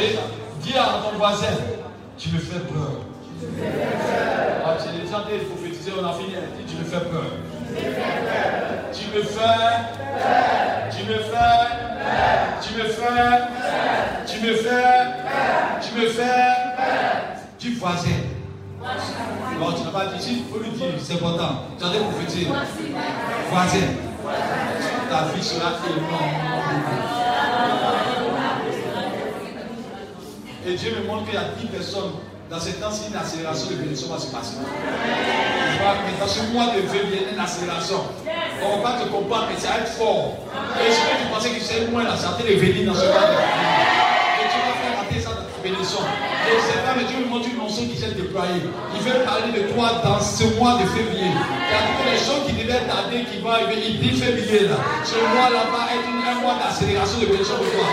[0.00, 0.18] Et
[0.62, 1.56] dis à ton voisin,
[2.18, 3.03] tu me fais peur.
[4.66, 6.34] Ah, tu es déjà en train de prophétiser, on a fini.
[6.66, 7.30] Tu me fais peur.
[8.92, 9.74] Tu me fais,
[10.90, 11.64] tu me fais,
[12.62, 13.36] tu me fais,
[14.26, 15.06] tu me fais,
[15.80, 16.54] tu me fais,
[17.58, 18.08] tu voisin.
[19.58, 21.64] Non, tu n'as pas dit, il faut lui dire, c'est important.
[21.78, 22.48] Dit prophétiser.
[23.50, 23.86] Voisin.
[25.10, 26.54] Ta vie sera énormément
[30.66, 32.12] Et Dieu me montre qu'il y a 10 personnes.
[32.50, 34.56] Dans ces temps-ci, une accélération de bénédiction va se passer.
[34.60, 38.04] Mais dans ce mois de février, une accélération.
[38.62, 40.36] On va pas te comprendre, mais ça va être fort.
[40.76, 43.32] Et ce que tu pensais que c'est moins la santé de venir dans ce mois
[43.32, 43.36] de.
[43.40, 46.04] Et tu vas faire rater ça dans ta bénédiction.
[46.04, 48.68] Et c'est pas, mais Dieu me montre une notion qui s'est déployée.
[48.92, 51.32] Il veut parler de toi dans ce mois de février.
[51.32, 53.88] Il y a les choses qui devaient tarder, qui vont arriver.
[53.88, 54.76] Il dit février là.
[55.02, 57.88] Ce mois-là va être un mois d'accélération de bénédiction pour toi.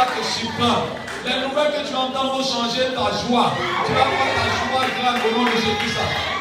[0.00, 0.86] Va te surprendre.
[1.26, 3.52] Les nouvelles que tu entends vont changer ta joie.
[3.84, 5.94] Tu vas voir ta joie grande au nom de Jésus.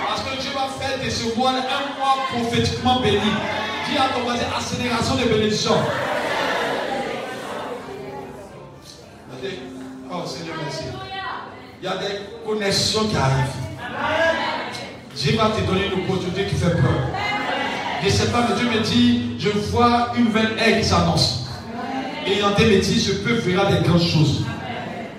[0.08, 3.20] Parce que Dieu va faire de ce mois un mois prophétiquement béni.
[3.20, 5.74] Dis à ton voisin accélération de bénédiction.
[10.10, 10.84] Oh Seigneur, merci.
[11.82, 13.60] Il y a des connexions qui arrivent.
[15.16, 17.10] Dieu va te donner une opportunité qui fait peur.
[18.02, 21.49] Je ne sais pas, mais Dieu me dit, je vois une nouvelle ère qui s'annonce.
[22.44, 24.44] En me dit, je peux faire des grandes choses.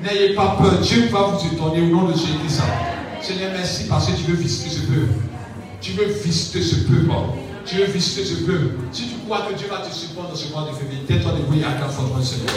[0.02, 0.78] N'ayez pas peur.
[0.81, 2.62] Dieu va vous étonner au nom de Jésus.
[3.20, 5.12] Seigneur, merci parce que tu veux visiter ce peuple.
[5.81, 7.10] Tu veux visiter ce peuple.
[7.66, 8.74] Tu veux visiter ce peuple.
[8.93, 11.64] Si tu crois que Dieu va te supporter dans ce mois de février, tais-toi de
[11.64, 12.55] à fortement, Seigneur.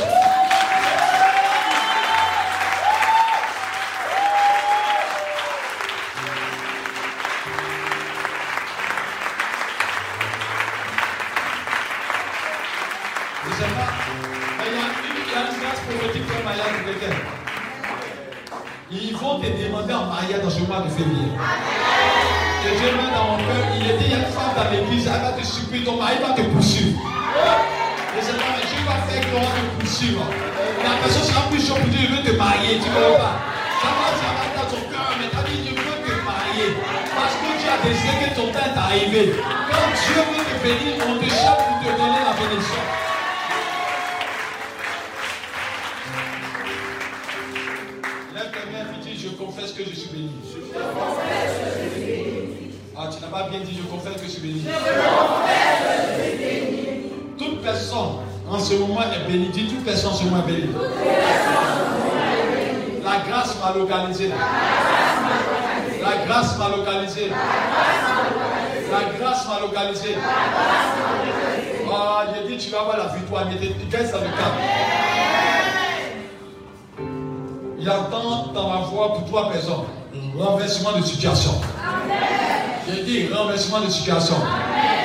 [39.14, 39.34] Arrivé.
[39.38, 42.84] Quand Dieu veut te bénir, on te chape pour te donner la bénédiction.
[48.34, 50.32] Lève tes mains et dis, je confesse que je suis béni.
[52.96, 54.66] Ah, tu n'as pas bien dit, je confesse que je suis béni.
[57.38, 58.18] Toute personne
[58.50, 59.50] en ce moment est bénie.
[59.50, 60.74] Dis, toute personne en ce moment est bénie.
[63.04, 64.30] La grâce m'a localisé.
[64.30, 65.90] La grâce m'a localisé.
[66.02, 67.32] La grâce m'a localisé.
[71.96, 73.46] Ah, j'ai dit, tu vas avoir la victoire.
[73.48, 74.60] Mais qu'est-ce que ça me calme
[77.80, 79.86] Il entend dans ma voix pour trois personnes.
[80.38, 81.52] Renversement de situation.
[82.88, 84.36] J'ai dit renversement de situation.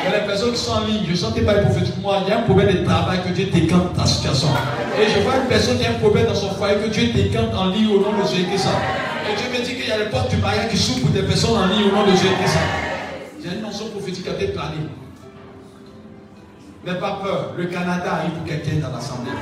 [0.03, 2.31] Il y a les personnes qui sont en ligne, je ne sentais pas prophétiquement, il
[2.31, 4.49] y a un problème de travail que Dieu décante ta situation.
[4.99, 7.55] Et je vois une personne qui a un problème dans son foyer que Dieu décante
[7.55, 8.69] en ligne au nom de Jésus Christ.
[9.31, 11.23] Et Dieu me dit qu'il y a les portes du mariage qui s'ouvrent pour des
[11.23, 12.57] personnes en ligne au nom de Jésus Christ.
[12.57, 12.88] J'ai
[14.11, 14.89] être planée.
[16.85, 19.33] N'aie pas peur, le Canada arrive pour quelqu'un dans l'assemblée.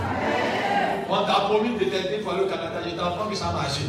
[1.09, 3.83] On t'a promis de t'aider pour aller au Canada, je t'apprends que ça va marcher.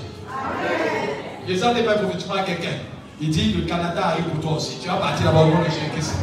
[1.48, 2.78] Je ne sentais pas prophétiquement à quelqu'un.
[3.20, 4.78] Il dit le Canada arrive pour toi aussi.
[4.80, 6.16] Tu vas partir là-bas au nom de Jésus Christ.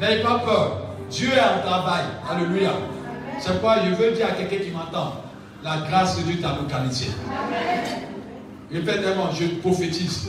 [0.00, 0.82] N'ayez pas peur.
[1.08, 2.04] Dieu est en travail.
[2.30, 2.72] Alléluia.
[3.38, 5.14] C'est pourquoi je veux dire à quelqu'un qui m'entend.
[5.62, 7.06] La grâce de Dieu t'a localisé.
[8.72, 10.28] Répète-moi, je prophétise.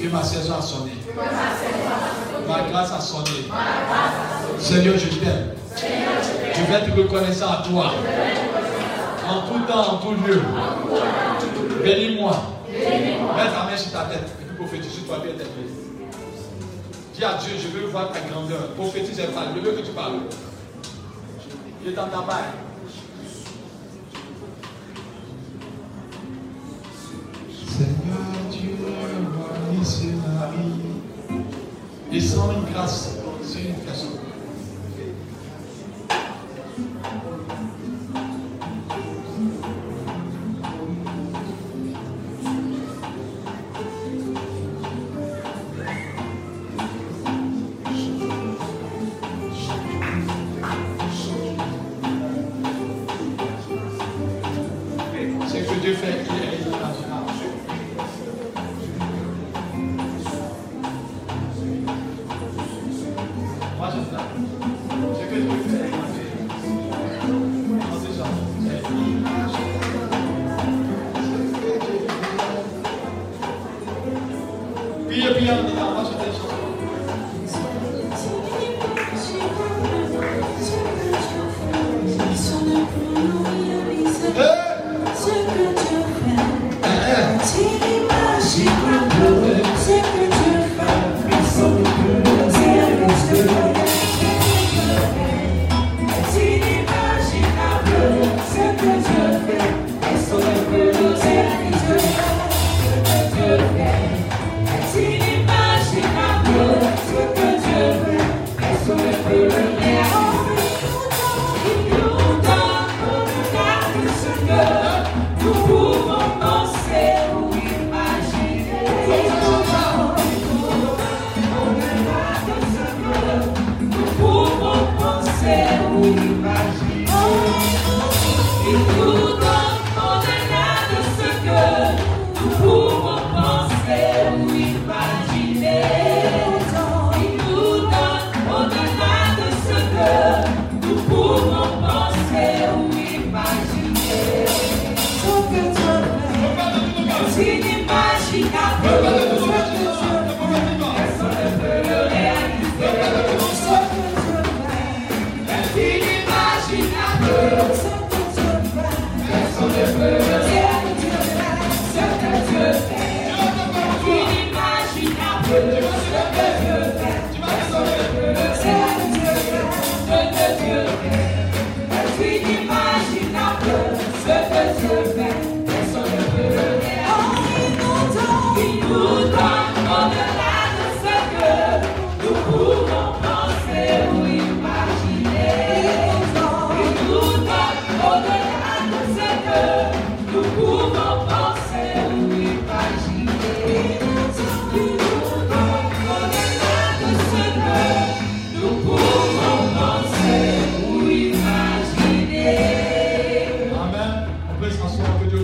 [0.00, 0.92] Que ma saison a sonné.
[2.48, 3.46] Ma grâce a sonné.
[4.58, 5.50] Seigneur, je t'aime.
[5.76, 7.92] Je vais être reconnaissant à toi.
[9.28, 10.40] En tout temps, en tout lieu.
[11.82, 12.42] Bénis-moi.
[12.70, 14.32] Mets ta main sur ta tête.
[14.40, 15.70] Et puis prophétise sur toi bien t'aider.
[17.14, 18.68] Dis à Dieu, je veux voir ta grandeur.
[18.76, 19.48] Prophétise et parle.
[19.56, 20.20] Je veux que tu parles.
[21.84, 22.40] Je t'entends pas.
[27.76, 27.90] Seigneur,
[28.52, 30.52] tu es le roi missionnaire.
[32.08, 34.13] Descends une grâce dans une personne.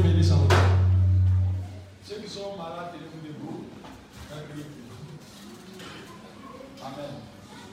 [0.01, 0.48] Dieu bénisse à vous.
[2.02, 3.64] Ceux qui sont malades, tenez-vous debout.
[4.32, 4.64] Un cri.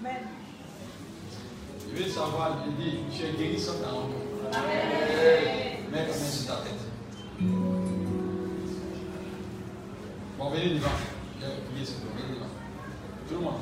[0.02, 0.22] Amen.
[1.80, 4.12] Je veux savoir, je dis, tu es guéri sans ta honte.
[5.92, 6.82] Mets ta main sur ta tête.
[10.38, 10.98] Bon, venez devant.
[11.40, 12.12] Je vais prier sur vous.
[12.18, 12.52] Venez devant.
[13.30, 13.62] Tout le monde.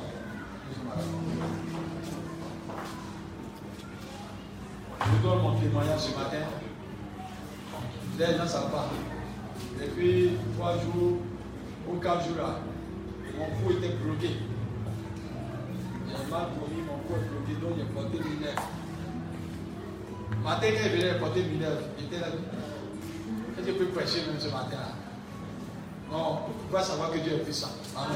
[5.02, 6.65] Je donne mon témoignage ce matin.
[8.18, 8.90] Les gens savent pas.
[9.80, 11.18] Depuis trois jours
[11.90, 12.60] ou quatre jours là,
[13.38, 14.30] mon cou était bloqué.
[16.08, 18.56] J'ai mal dormi, mon cou est bloqué, donc j'ai porté Minerve.
[20.42, 22.28] Matin, quand il venait porter Minerve, j'étais là.
[23.58, 24.94] Est-ce que je peux prêcher même ce matin là
[26.12, 27.72] Non, tu vas savoir que Dieu est puissant.
[27.98, 28.16] Amen.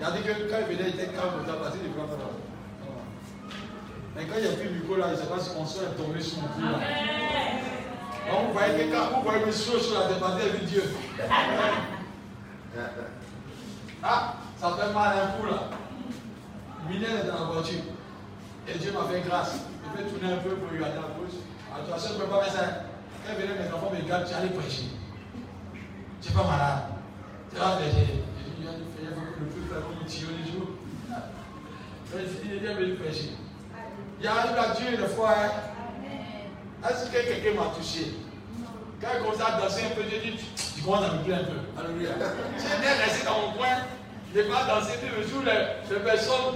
[0.00, 2.06] Il a dit que quand il venait, il était calme, il a passé du grand
[2.06, 2.18] temps.
[4.16, 5.66] Mais quand il y a pris le micro là, je ne sais pas si mon
[5.66, 6.72] soeur est tombé sur mon cou là.
[6.72, 7.71] Donc
[8.46, 10.84] vous voyez que quand vous voyez une chose sur la dépendance avec Dieu.
[14.04, 15.68] Ah, ça fait mal un coup là.
[16.88, 17.82] Minel est dans la voiture.
[18.66, 19.60] Et Dieu m'a fait grâce.
[19.84, 21.38] Je vais tourner un peu pour regarder à gauche.
[21.72, 22.64] Alors, tu as ne peux pas faire ça.
[23.24, 24.86] Quand venait mes enfants me regardent, tu allais prêcher.
[26.20, 26.82] Tu n'es pas malade.
[27.50, 28.06] Tu vas prêcher.
[28.08, 30.50] J'ai dit, il a dit, il faut que le plus faire comme un tiro du
[30.50, 30.68] jour.
[32.14, 33.30] Mais il est venu prêcher.
[34.18, 35.34] Il y a eu Dieu une fois.
[35.38, 36.88] hein.
[36.88, 38.14] Est-ce que quelqu'un m'a touché?
[39.02, 40.36] Quand il commence à danser un peu, j'ai dit,
[40.76, 41.58] tu commences à me plaire un peu.
[41.84, 42.10] Alléluia.
[42.56, 43.82] J'ai bien resté dans mon coin.
[44.32, 46.54] Je n'ai pas dansé tout le jour, les, les personnes.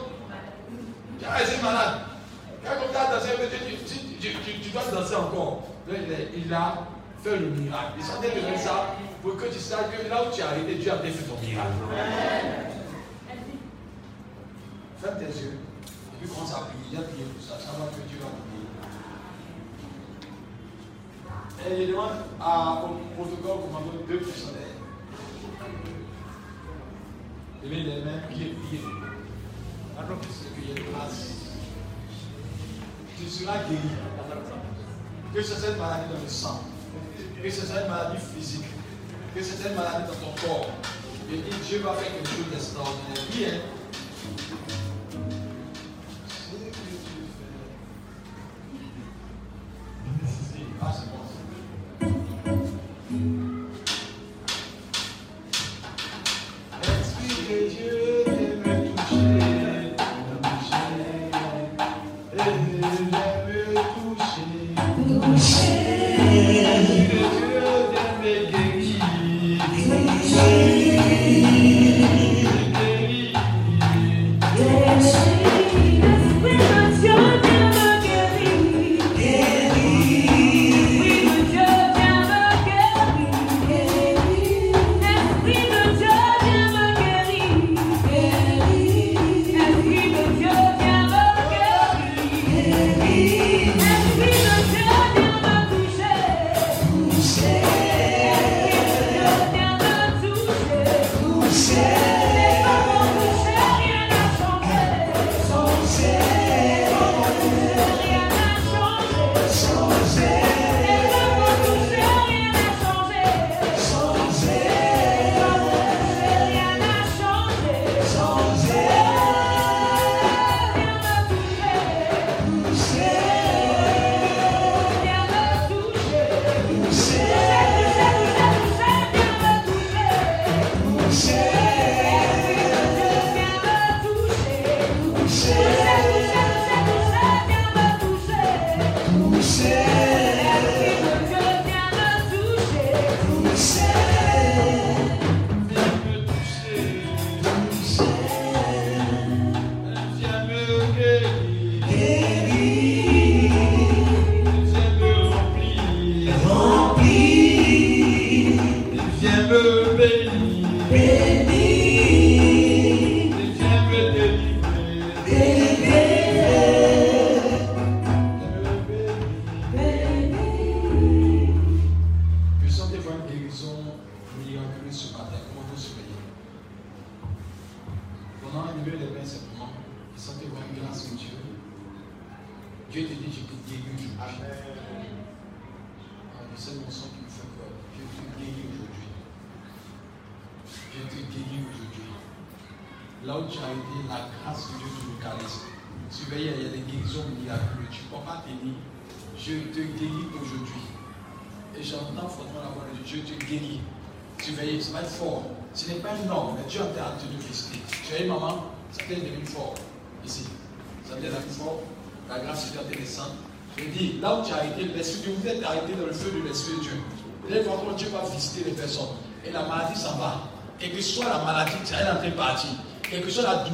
[1.20, 1.98] J'ai resté malade.
[2.64, 5.66] Quand il commence à danser un peu, j'ai dit, tu, tu, tu- dois danser encore.
[5.89, 6.74] Donc, il, est- a
[7.23, 7.93] fait le miracle.
[7.98, 8.86] Il de faire ça
[9.23, 11.39] pour que tu saches que là où tu es arrêté, Dieu a bien fait ton
[11.44, 11.74] miracle.
[15.02, 15.59] Ferme tes yeux.
[16.14, 16.86] Et puis commence à prier.
[16.93, 17.59] Il a prié pour ça.
[17.59, 18.66] Ça va que Dieu va prier.
[21.64, 22.10] Et je demande
[22.40, 24.54] à, au protocole commandant deux personnes.
[27.62, 28.82] Levez les mains, priez, priez.
[29.96, 31.32] Maintenant, c'est qu'il y a une grâce.
[33.18, 33.80] Tu seras guéri.
[35.34, 36.60] Que ce soit une maladie dans le sang,
[37.42, 38.64] que ce soit une maladie physique,
[39.34, 40.70] que ce soit une maladie dans ton corps.
[41.28, 43.16] Dis, Dieu va faire quelque chose d'extraordinaire.
[43.30, 43.60] Fais.
[50.80, 51.15] Ah, c'est bon.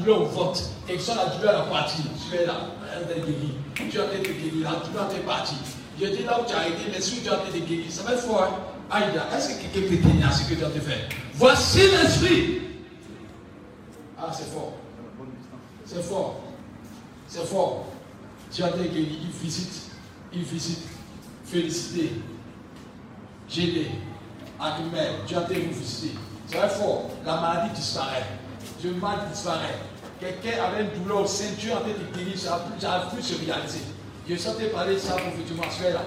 [0.02, 2.54] Douleur au ventre, quelle que soit la douleur à la poitrine, tu es là.
[3.74, 5.56] Tu es en train de guérir, la douleur est partie.
[6.00, 7.90] Je dis là où tu as été, l'esprit de Dieu a été guéri.
[7.90, 8.60] Ça va être fort.
[8.90, 9.00] Hein?
[9.34, 11.08] Est-ce que quelqu'un peut tenir à ce que Dieu a te fait?
[11.34, 12.60] Voici l'esprit.
[14.18, 14.72] Ah, c'est fort.
[15.84, 16.40] C'est fort.
[17.28, 17.86] C'est fort.
[18.50, 19.18] Tu as été guéri.
[19.22, 19.90] Il visite.
[20.32, 20.86] Il visite.
[21.46, 22.12] Félicité.
[23.48, 23.90] Gêné.
[24.60, 25.12] Agrimel.
[25.26, 26.14] Tu as été visité.
[26.46, 27.10] C'est fort.
[27.24, 28.26] La maladie disparaît.
[28.84, 29.78] Le mal disparaît.
[30.20, 31.44] Quelqu'un avait une douleur au sein.
[31.59, 32.39] Dieu a été guéri.
[32.39, 33.80] Ça a pu se réaliser.
[34.28, 35.64] Je sentais parler ça prophétiquement.
[35.78, 36.02] Je là.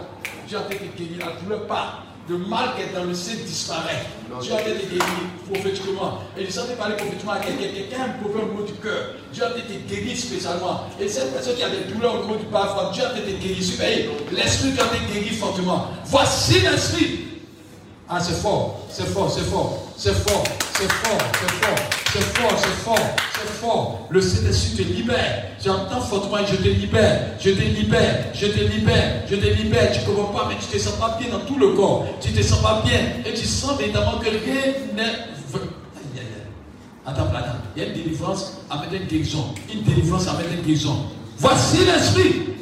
[0.47, 1.19] Dieu a été guéri.
[1.19, 2.03] La douleur part.
[2.27, 4.05] Le mal qui est dans le sein disparaît.
[4.41, 4.99] Dieu a été guéri
[5.51, 6.19] prophétiquement.
[6.37, 7.73] Et je sentais parler prophétiquement à quelqu'un.
[7.73, 9.11] Quelqu'un a un problème au niveau du cœur.
[9.31, 10.87] Dieu a été guéri spécialement.
[10.99, 13.63] Et cette personne qui a des douleurs au niveau du bas Dieu a été guéri.
[13.63, 14.09] Surveillez.
[14.31, 15.87] L'esprit a été guéri fortement.
[16.05, 17.25] Voici l'esprit.
[18.07, 20.43] Ah, c'est fort, c'est fort, c'est fort, c'est fort,
[20.77, 24.07] c'est fort, c'est fort, c'est fort, c'est fort, c'est fort.
[24.09, 25.43] Le Saint-Esprit te libère.
[25.63, 29.91] J'entends fortement, je te libère, je te libère, je te libère, je te libère.
[29.91, 32.05] Tu ne comprends pas, mais tu te sens pas bien dans tout le corps.
[32.21, 32.99] Tu te sens pas bien.
[33.25, 35.35] Et tu sens évidemment que rien n'est.
[37.05, 37.57] Attends, attends.
[37.75, 39.53] Il y a une délivrance mettre une guérison.
[39.71, 41.05] Une délivrance mettre une guérison.
[41.37, 42.55] Voici l'esprit.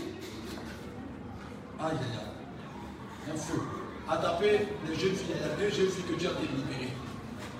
[1.79, 3.33] Aïe, aïe, aïe.
[3.33, 3.61] Un feu
[4.09, 5.35] à taper les jeunes filles.
[5.35, 6.92] Il y a deux que Dieu a délivrées.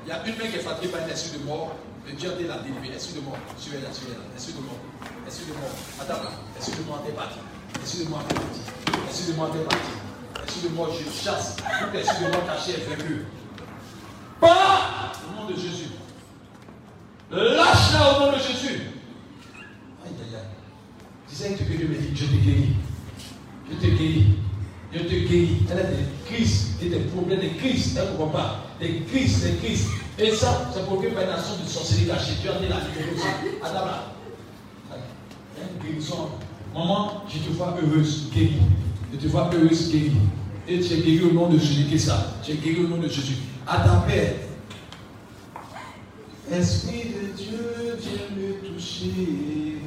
[0.06, 1.76] Il y a une main qui est fatiguée par un esprit de mort,
[2.06, 2.96] mais Dieu a été la délivrer.
[2.96, 4.36] Esprit de mort, suivez-la, suivez-la.
[4.36, 4.80] Esprit de mort,
[5.26, 5.72] esprit de mort.
[6.02, 7.40] Attends là, esprit de mort, t'es parti.
[7.82, 8.60] Esprit de mort, t'es parti.
[9.10, 9.92] Esprit de mort, t'es parti.
[10.46, 11.56] Esprit de mort, je chasse.
[11.56, 13.26] Tout esprit de mort caché est vaincu.
[14.42, 15.92] Pas au nom de Jésus.
[17.32, 18.92] Lâche-la au nom de Jésus.
[20.04, 20.52] Aïe, aïe, aïe.
[21.30, 22.76] Tu sais que Dieu me dit, je te guéris.
[23.72, 24.38] Je te guéris.
[24.92, 25.64] Je te guéris.
[25.72, 27.98] Elle a des crises des problèmes, des crises.
[27.98, 28.63] Elle ne comprend pas.
[28.80, 29.88] Des crises, des crises.
[30.20, 32.34] Et ça, c'est pour une nation de sorcellerie cachée.
[32.42, 33.68] Tu as dit la libérer ça.
[33.68, 34.14] Adama.
[34.92, 36.30] Il y a une guérison.
[36.74, 38.58] Maman, je te vois heureuse, guérie.
[39.12, 40.12] Je te vois heureuse, guérie.
[40.68, 41.86] Et tu es guéri au nom de Jésus.
[41.90, 43.38] Qu'est-ce ça Tu es guéri au nom de Jésus.
[43.68, 44.38] À ta paix.
[46.52, 49.78] Esprit de Dieu, viens me toucher.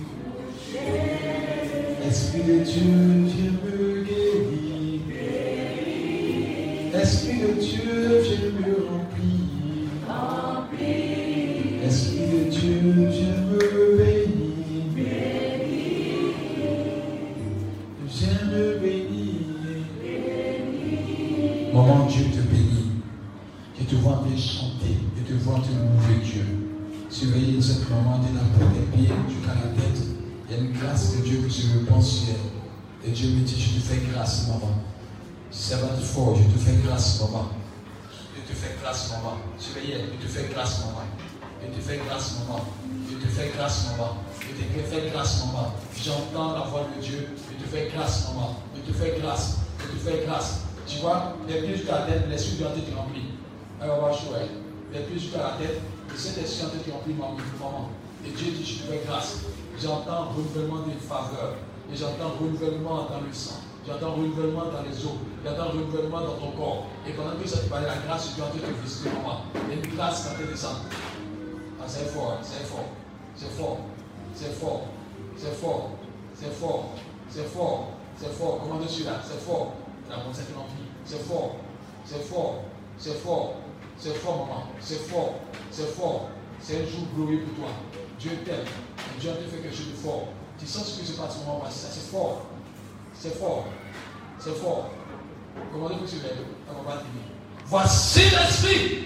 [2.09, 3.66] Esprit de Dieu, viens me guérir.
[7.55, 9.47] Dieu vient me remplir.
[11.85, 14.55] Est-ce que Dieu vient me bénir?
[18.09, 19.41] Viens me bénir.
[21.73, 22.93] Maman Dieu te bénit.
[23.79, 26.47] Je te vois chanter, Je te vois te louer Dieu.
[27.09, 30.03] Surveillez cette maman de la peau des pieds, tu as la tête.
[30.49, 32.35] Il y a une grâce de Dieu qui me repenselle.
[33.07, 34.86] Et Dieu me dit, je te fais grâce, maman.
[35.59, 37.49] Ça va être fort, je te fais grâce, maman.
[38.37, 39.39] Je te fais grâce, maman.
[39.59, 41.03] Je te fais grâce, maman.
[41.63, 42.61] Je te fais grâce, maman.
[43.11, 44.19] Je te fais grâce, maman.
[44.39, 45.73] Je te fais grâce, maman.
[45.97, 47.31] J'entends la voix de Dieu.
[47.51, 48.57] Je te fais grâce, maman.
[48.77, 49.57] Je te fais grâce.
[49.81, 50.61] Je te fais grâce.
[50.87, 53.23] Tu vois, les pieds jusqu'à la tête, l'esprit doit être rempli.
[53.81, 54.47] Alors, va jouer.
[54.93, 55.81] Les pieds jusqu'à la tête,
[56.11, 57.91] le Saint-Esprit doit être rempli, maman.
[58.25, 59.39] Et Dieu dit, je te fais grâce.
[59.83, 61.57] J'entends renouvellement des faveurs.
[61.91, 63.66] Et j'entends renouvellement dans le sang.
[63.87, 65.19] J'entends renouvellement dans les eaux.
[65.45, 66.87] J'entends renouvellement dans ton corps.
[67.07, 69.43] Et pendant que ça te paraît, la grâce de Dieu en train de visiter maman.
[69.55, 70.81] Il y a une grâce qui en train de descendre.
[71.81, 72.89] Ah, c'est fort, c'est fort.
[73.37, 73.79] C'est fort.
[74.35, 74.87] C'est fort.
[75.37, 75.91] C'est fort.
[76.35, 76.91] C'est fort.
[77.31, 77.89] C'est fort.
[78.19, 78.61] C'est fort.
[78.63, 79.75] Comment je suis là C'est fort.
[80.11, 80.53] La pensée qui.
[81.05, 81.57] C'est fort.
[82.05, 82.65] C'est fort.
[82.99, 83.55] C'est fort.
[83.99, 84.63] C'est fort, maman.
[84.81, 85.35] C'est fort.
[85.71, 86.31] C'est fort.
[86.61, 87.75] C'est un jour glorieux pour toi.
[88.19, 88.65] Dieu t'aime.
[89.21, 90.29] Dieu a fait quelque chose de fort.
[90.59, 91.63] Tu sens ce qui se passe, maman.
[91.71, 92.47] Ça, c'est fort.
[93.19, 93.67] C'est fort.
[94.39, 94.91] C'est fort.
[95.73, 97.03] Comment est-ce que tu lèves On va.
[97.67, 99.05] Voici l'esprit.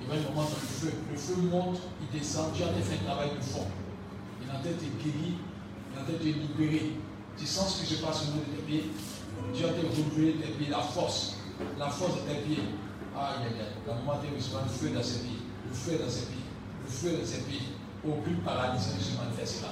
[0.00, 0.92] Il y a un moment dans le feu.
[1.10, 2.52] Le feu monte, il descend.
[2.52, 3.66] Dieu a fait un travail de fond.
[4.42, 5.38] Il a peut-être guéri.
[5.92, 6.92] Il a peut-être libéré.
[7.38, 8.90] Tu sens ce qui se passe au niveau de tes pieds?
[9.54, 11.36] Dieu a été renouvelé tes pieds, la force.
[11.78, 12.64] La force de tes pieds.
[13.16, 13.66] Aïe, aïe, aïe.
[13.86, 15.38] La maman a reçoit le feu dans ses pieds.
[15.68, 16.44] Le feu dans ses pieds.
[16.84, 17.68] Le feu dans ses pieds.
[18.06, 19.70] Aucune paralysie ne se manifestera.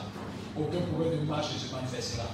[0.56, 2.31] Aucun problème de marche se manifestera.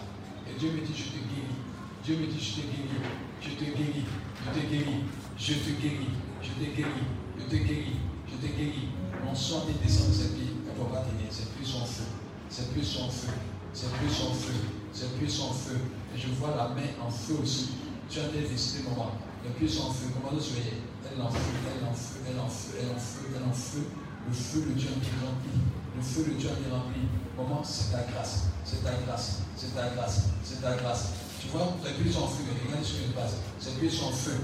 [0.46, 1.56] Et Dieu me dit, je te guéris.
[2.04, 3.00] Dieu me dit, je te guéris.
[3.40, 4.04] Je te guéris.
[4.36, 5.04] Je te guéris.
[5.38, 6.12] Je te guéris.
[6.42, 7.08] Je te guéris.
[7.38, 7.96] Je te guéris.
[8.28, 8.88] Je te guéris.
[9.24, 10.52] Mon sang est descendu de ses pieds.
[10.68, 11.28] Elle ne va pas tenir.
[11.30, 12.04] C'est plus son feu.
[12.50, 13.32] C'est plus son feu.
[13.72, 14.54] C'est plus son feu.
[14.92, 15.80] C'est plus son feu.
[16.14, 17.70] Et je vois la main en feu aussi.
[18.10, 19.12] Tu as été visité, maman.
[19.44, 20.12] Le plus son feu.
[20.12, 20.76] Comment vous soyez
[21.08, 21.40] Elle en feu.
[21.72, 22.20] Elle en feu.
[22.28, 22.76] Elle en feu.
[22.82, 23.32] Elle en feu.
[23.34, 23.86] Elle en feu.
[24.28, 25.79] Le feu de Dieu qui remplit.
[26.00, 27.12] Le feu de Dieu qui remplit.
[27.36, 28.46] Maman, c'est ta grâce.
[28.64, 29.42] C'est ta grâce.
[29.54, 30.28] C'est ta grâce.
[30.42, 31.12] C'est ta grâce.
[31.38, 32.42] Tu vois, les pieds sont en feu.
[32.64, 33.36] Regarde ce qui se passe.
[33.58, 34.36] Ces pieds sont en feu.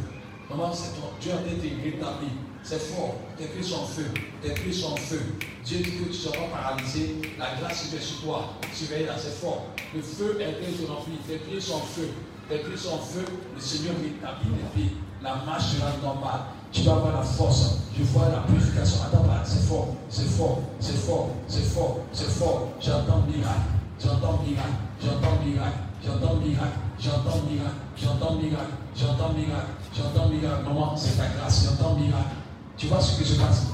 [0.51, 2.29] Maman, c'est ton Dieu a été rétabli.
[2.63, 3.15] C'est fort.
[3.39, 4.05] Tes pieds sont en feu.
[4.43, 5.23] Tes pieds sont en feu.
[5.65, 7.23] Dieu dit que tu seras paralysé.
[7.39, 8.53] La grâce est sur toi.
[8.75, 9.65] Surveille là, c'est fort.
[9.95, 11.15] Le feu est été rempli.
[11.27, 12.11] Tes pieds sont en feu.
[12.51, 13.25] Tes pieds sont en feu.
[13.55, 14.97] Le Seigneur rétablit tes pieds.
[15.23, 16.53] La marche sera normale.
[16.73, 17.79] Tu vas avoir la force.
[17.99, 18.99] Je vois la purification.
[19.07, 22.69] Attends c'est fort, c'est fort, c'est fort, c'est fort, c'est fort.
[22.81, 23.61] J'entends miracle,
[24.03, 30.65] j'entends miracle, j'entends miracle, j'entends miracle, j'entends miracle, j'entends miracle, j'entends miracle, j'entends miracle.
[30.67, 32.35] Maman, c'est ta grâce, j'entends miracle.
[32.77, 33.67] Tu vois ce qui se passe?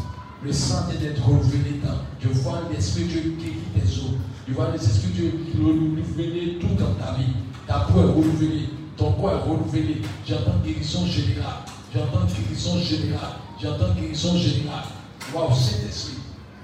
[0.42, 1.80] Le sang d'être renouvelé.
[2.20, 4.10] Je vois l'Esprit de Dieu guérir tes os.
[4.46, 7.32] Je vois l'Esprit de Dieu renouveler tout dans ta vie.
[7.66, 10.02] Ta peau est renouvelée, ton corps est renouvelé.
[10.26, 11.64] J'entends guérison générale.
[11.94, 13.34] J'entends guérison générale.
[13.60, 14.84] J'entends guérison générale.
[15.34, 16.18] Waouh, Saint-Esprit.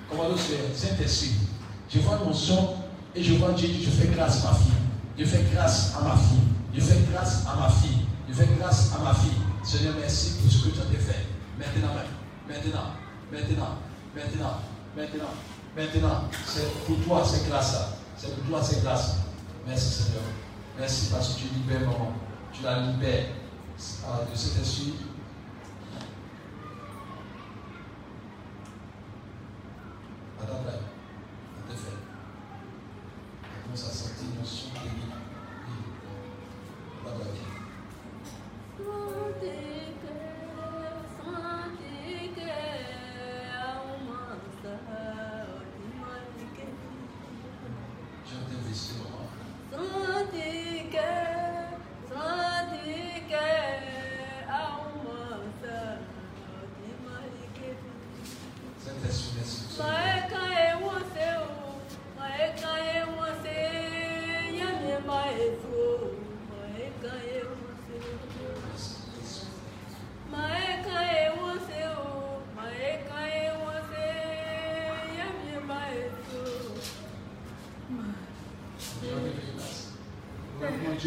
[0.08, 0.58] Comment faire?
[0.74, 1.32] Saint-Esprit.
[1.90, 2.76] Je vois mon son
[3.14, 4.72] et je vois Dieu Je fais grâce à ma fille.
[5.18, 6.38] Je fais grâce à ma fille.
[6.74, 8.06] Je fais grâce à ma fille.
[8.28, 9.32] Je fais grâce à ma fille.
[9.62, 11.26] Seigneur, merci pour ce que tu as fait.
[11.58, 11.94] Maintenant,
[12.48, 12.94] maintenant,
[13.30, 13.78] maintenant,
[14.14, 14.60] maintenant,
[14.96, 15.30] maintenant,
[15.76, 16.24] maintenant.
[16.46, 17.76] C'est pour toi, c'est grâce.
[18.16, 19.16] C'est pour toi, c'est grâce.
[19.66, 20.22] Merci Seigneur.
[20.78, 22.12] Merci parce que tu libères maman.
[22.52, 23.26] Tu la libères
[24.06, 24.94] ah, de cet esprit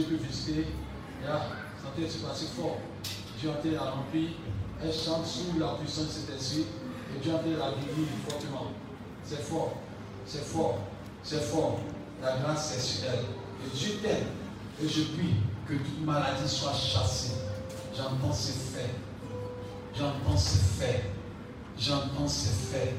[0.02, 0.65] Dieu peut visiter.
[1.26, 1.41] Là,
[1.82, 2.78] santé, c'est passé fort.
[3.40, 4.30] Dieu a été la rempli.
[4.84, 6.65] Elle chante sous la puissance de cet esprit.
[7.15, 8.72] Et Dieu a été la guérir fortement.
[9.23, 9.73] C'est fort.
[10.26, 10.80] C'est fort.
[11.23, 11.80] C'est fort.
[12.22, 13.26] La grâce est sur elle.
[13.65, 14.28] Et Dieu t'aime.
[14.84, 15.36] Et je prie
[15.68, 17.34] que toute maladie soit chassée.
[17.95, 18.95] J'entends c'est fait.
[19.95, 21.11] J'entends c'est fait.
[21.78, 22.95] J'entends c'est fait.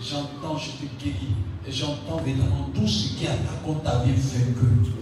[0.00, 1.34] J'entends je te guéris.
[1.66, 4.92] Et j'entends évidemment tout ce qui attaque contre ta vie vaincu.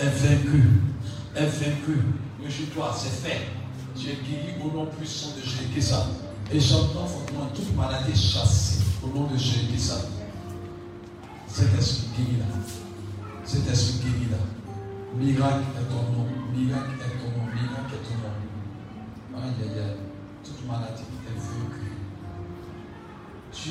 [0.00, 0.77] Est vaincu.
[1.38, 2.02] Est vaincu.
[2.42, 3.42] Réjouis-toi, c'est fait.
[3.94, 5.80] Tu es guéri au nom puissant de Jésus.
[5.80, 6.08] Ça?
[6.52, 9.78] Et j'entends fortement toute maladie chassée au nom de Jésus.
[9.78, 10.00] Ça?
[11.46, 12.46] Cet esprit guéri là.
[13.44, 14.38] Cet esprit guéri là.
[15.14, 16.26] Miracle est ton nom.
[16.52, 17.46] Miracle est ton nom.
[17.54, 19.40] Miracle est ton nom.
[19.40, 19.96] Aïe aïe aïe.
[20.42, 21.92] Toute maladie est vaincue.
[23.52, 23.70] Tu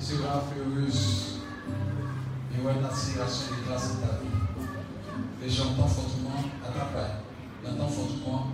[0.00, 1.38] seras heureuse.
[2.60, 4.37] Aura une accélération de grâce dans ta vie.
[5.40, 7.22] Et j'entends fortement, attends pas,
[7.64, 8.48] j'entends fortement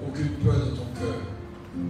[0.00, 1.20] aucune peur de ton cœur.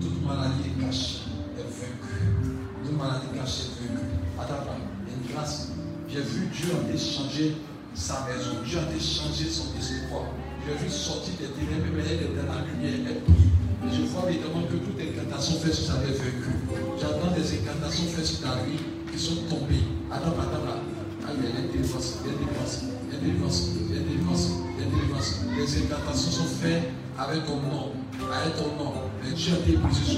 [0.00, 1.22] Toute maladie est cachée,
[1.56, 2.58] est vaincue.
[2.82, 4.18] Toute maladie cachée est vaincue.
[4.40, 5.70] Attends pas, il y a une grâce.
[6.08, 7.62] J'ai vu Dieu en échanger
[7.94, 8.58] sa maison.
[8.66, 10.34] Dieu a échangé son espoir.
[10.66, 13.54] J'ai vu sortir des ténèbres, mais elle la lumière, elle brille.
[13.86, 16.98] Et je vois évidemment que toute incantation faite sur sa vie est.
[16.98, 19.86] J'entends des incantations faites sur ta vie qui sont tombées.
[20.10, 20.82] Attends, attends là.
[21.22, 25.40] Ah, il y a une délivrance, il y a délivrance, il.
[25.56, 27.92] Les incantations sont faites avec ton nom,
[28.32, 28.92] avec ton nom.
[29.22, 29.56] Mais Dieu a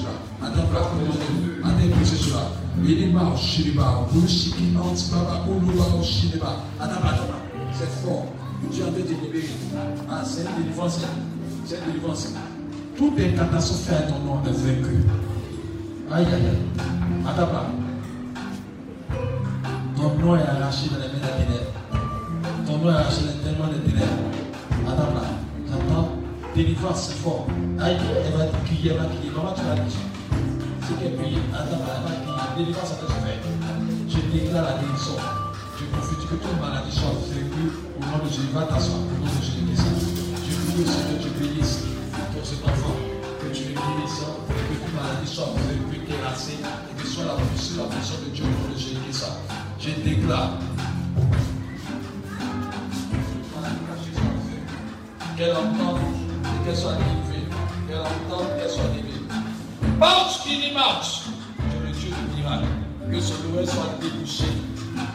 [0.02, 0.10] là.
[0.42, 1.12] Attends, là, comment
[1.64, 2.42] on a sur là.
[2.84, 5.84] Il est mort, Shiriba, Bouchiki, Antibaba, Uluba.
[6.80, 7.38] Attends, attends, là.
[7.72, 8.26] C'est fort.
[8.70, 9.48] Dieu a été délivré.
[10.08, 11.00] Ah, c'est une délivrance.
[11.64, 12.28] C'est une délivrance.
[12.96, 15.04] Toute incantation faite à ton nom est vaincue.
[16.10, 16.58] Aïe, aïe, aïe.
[19.96, 21.81] Ton nom est arraché dans les mains des ténèbres.
[22.66, 24.06] Ton nom est arraché tellement ténèbres.
[24.86, 25.22] Attends là,
[25.68, 26.22] j'entends
[26.54, 27.46] délivrance c'est fort.
[27.80, 29.30] Aïe, elle va crier, elle va crier.
[29.34, 30.04] Maman, tu vas dire.
[30.82, 31.38] C'est qu'elle prie.
[31.52, 32.64] Attends là, elle va crier.
[32.64, 33.40] Délivrance, ça te fait.
[34.08, 35.16] Je déclare la guérison.
[35.78, 38.52] Je profite que toute maladie soit vaincue au nom de Jésus.
[38.52, 39.00] Va t'asseoir.
[39.00, 39.66] Au nom de Jésus.
[39.66, 41.82] Je prie aussi que tu bénisses
[42.32, 42.96] pour cet enfant.
[43.40, 44.22] Que tu le guérisses.
[44.22, 46.60] Que toute maladie soit vaincue, terrassée.
[46.60, 48.98] Et que soit la puissance, de Dieu au nom de Jésus.
[49.80, 50.58] Je déclare.
[55.42, 55.98] Qu'elle entende
[56.44, 57.42] et qu'elle soit délivrée.
[57.88, 59.26] Qu'elle entende qu'elle soit délivrée.
[59.98, 61.22] Marche qui n'y marche.
[61.58, 62.70] Je le Dieu du miracle.
[63.10, 64.44] Que son Noël soit débouché.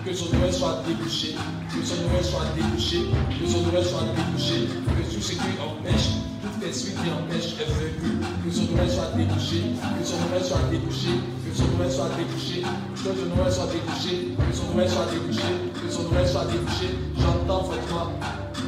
[0.03, 1.35] Que son Noël soit débouché.
[1.71, 3.07] Que son Noël soit débouché.
[3.39, 4.67] Que son Noël soit débouché.
[4.67, 6.09] Que tout ce qui empêche,
[6.43, 8.19] tout esprit qui empêche est vaincu.
[8.43, 9.63] Que son Noël soit débouché.
[9.79, 11.15] Que son Noël soit débouché.
[11.39, 12.67] Que son Noël soit débouché.
[12.99, 14.35] Que son Noël soit débouché.
[14.35, 15.47] Que son Noël soit débouché.
[15.71, 16.99] Que son Noël soit débouché.
[17.15, 18.11] J'entends fortement.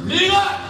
[0.06, 0.69] Miracle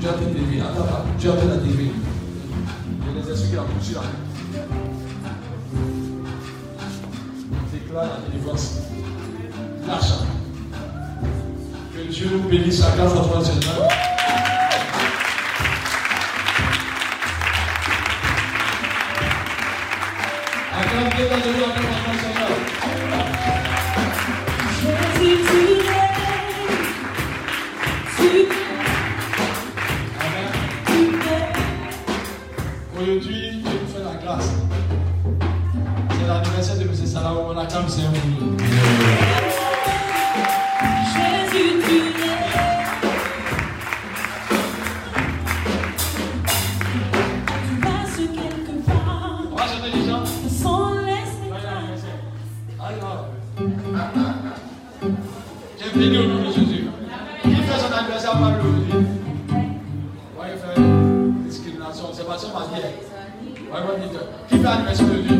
[0.00, 0.60] Dieu a te délivrer.
[0.62, 1.92] Attends pas, Dieu a fait la délivrer.
[3.02, 4.00] Il y a des esprits qui ont bouché là.
[7.70, 8.78] Déclare la délivrance.
[9.86, 10.12] Lâche.
[11.94, 13.88] Que Dieu bénisse à grâce à toi, Seigneur.
[20.92, 22.09] Nom de
[33.02, 34.52] Aujourd'hui, Dieu nous fait la grâce.
[36.10, 36.94] C'est l'anniversaire de M.
[36.94, 37.32] Salah
[37.88, 38.18] c'est un.
[38.58, 39.29] Jésus,
[64.50, 65.39] Kita akan setuju.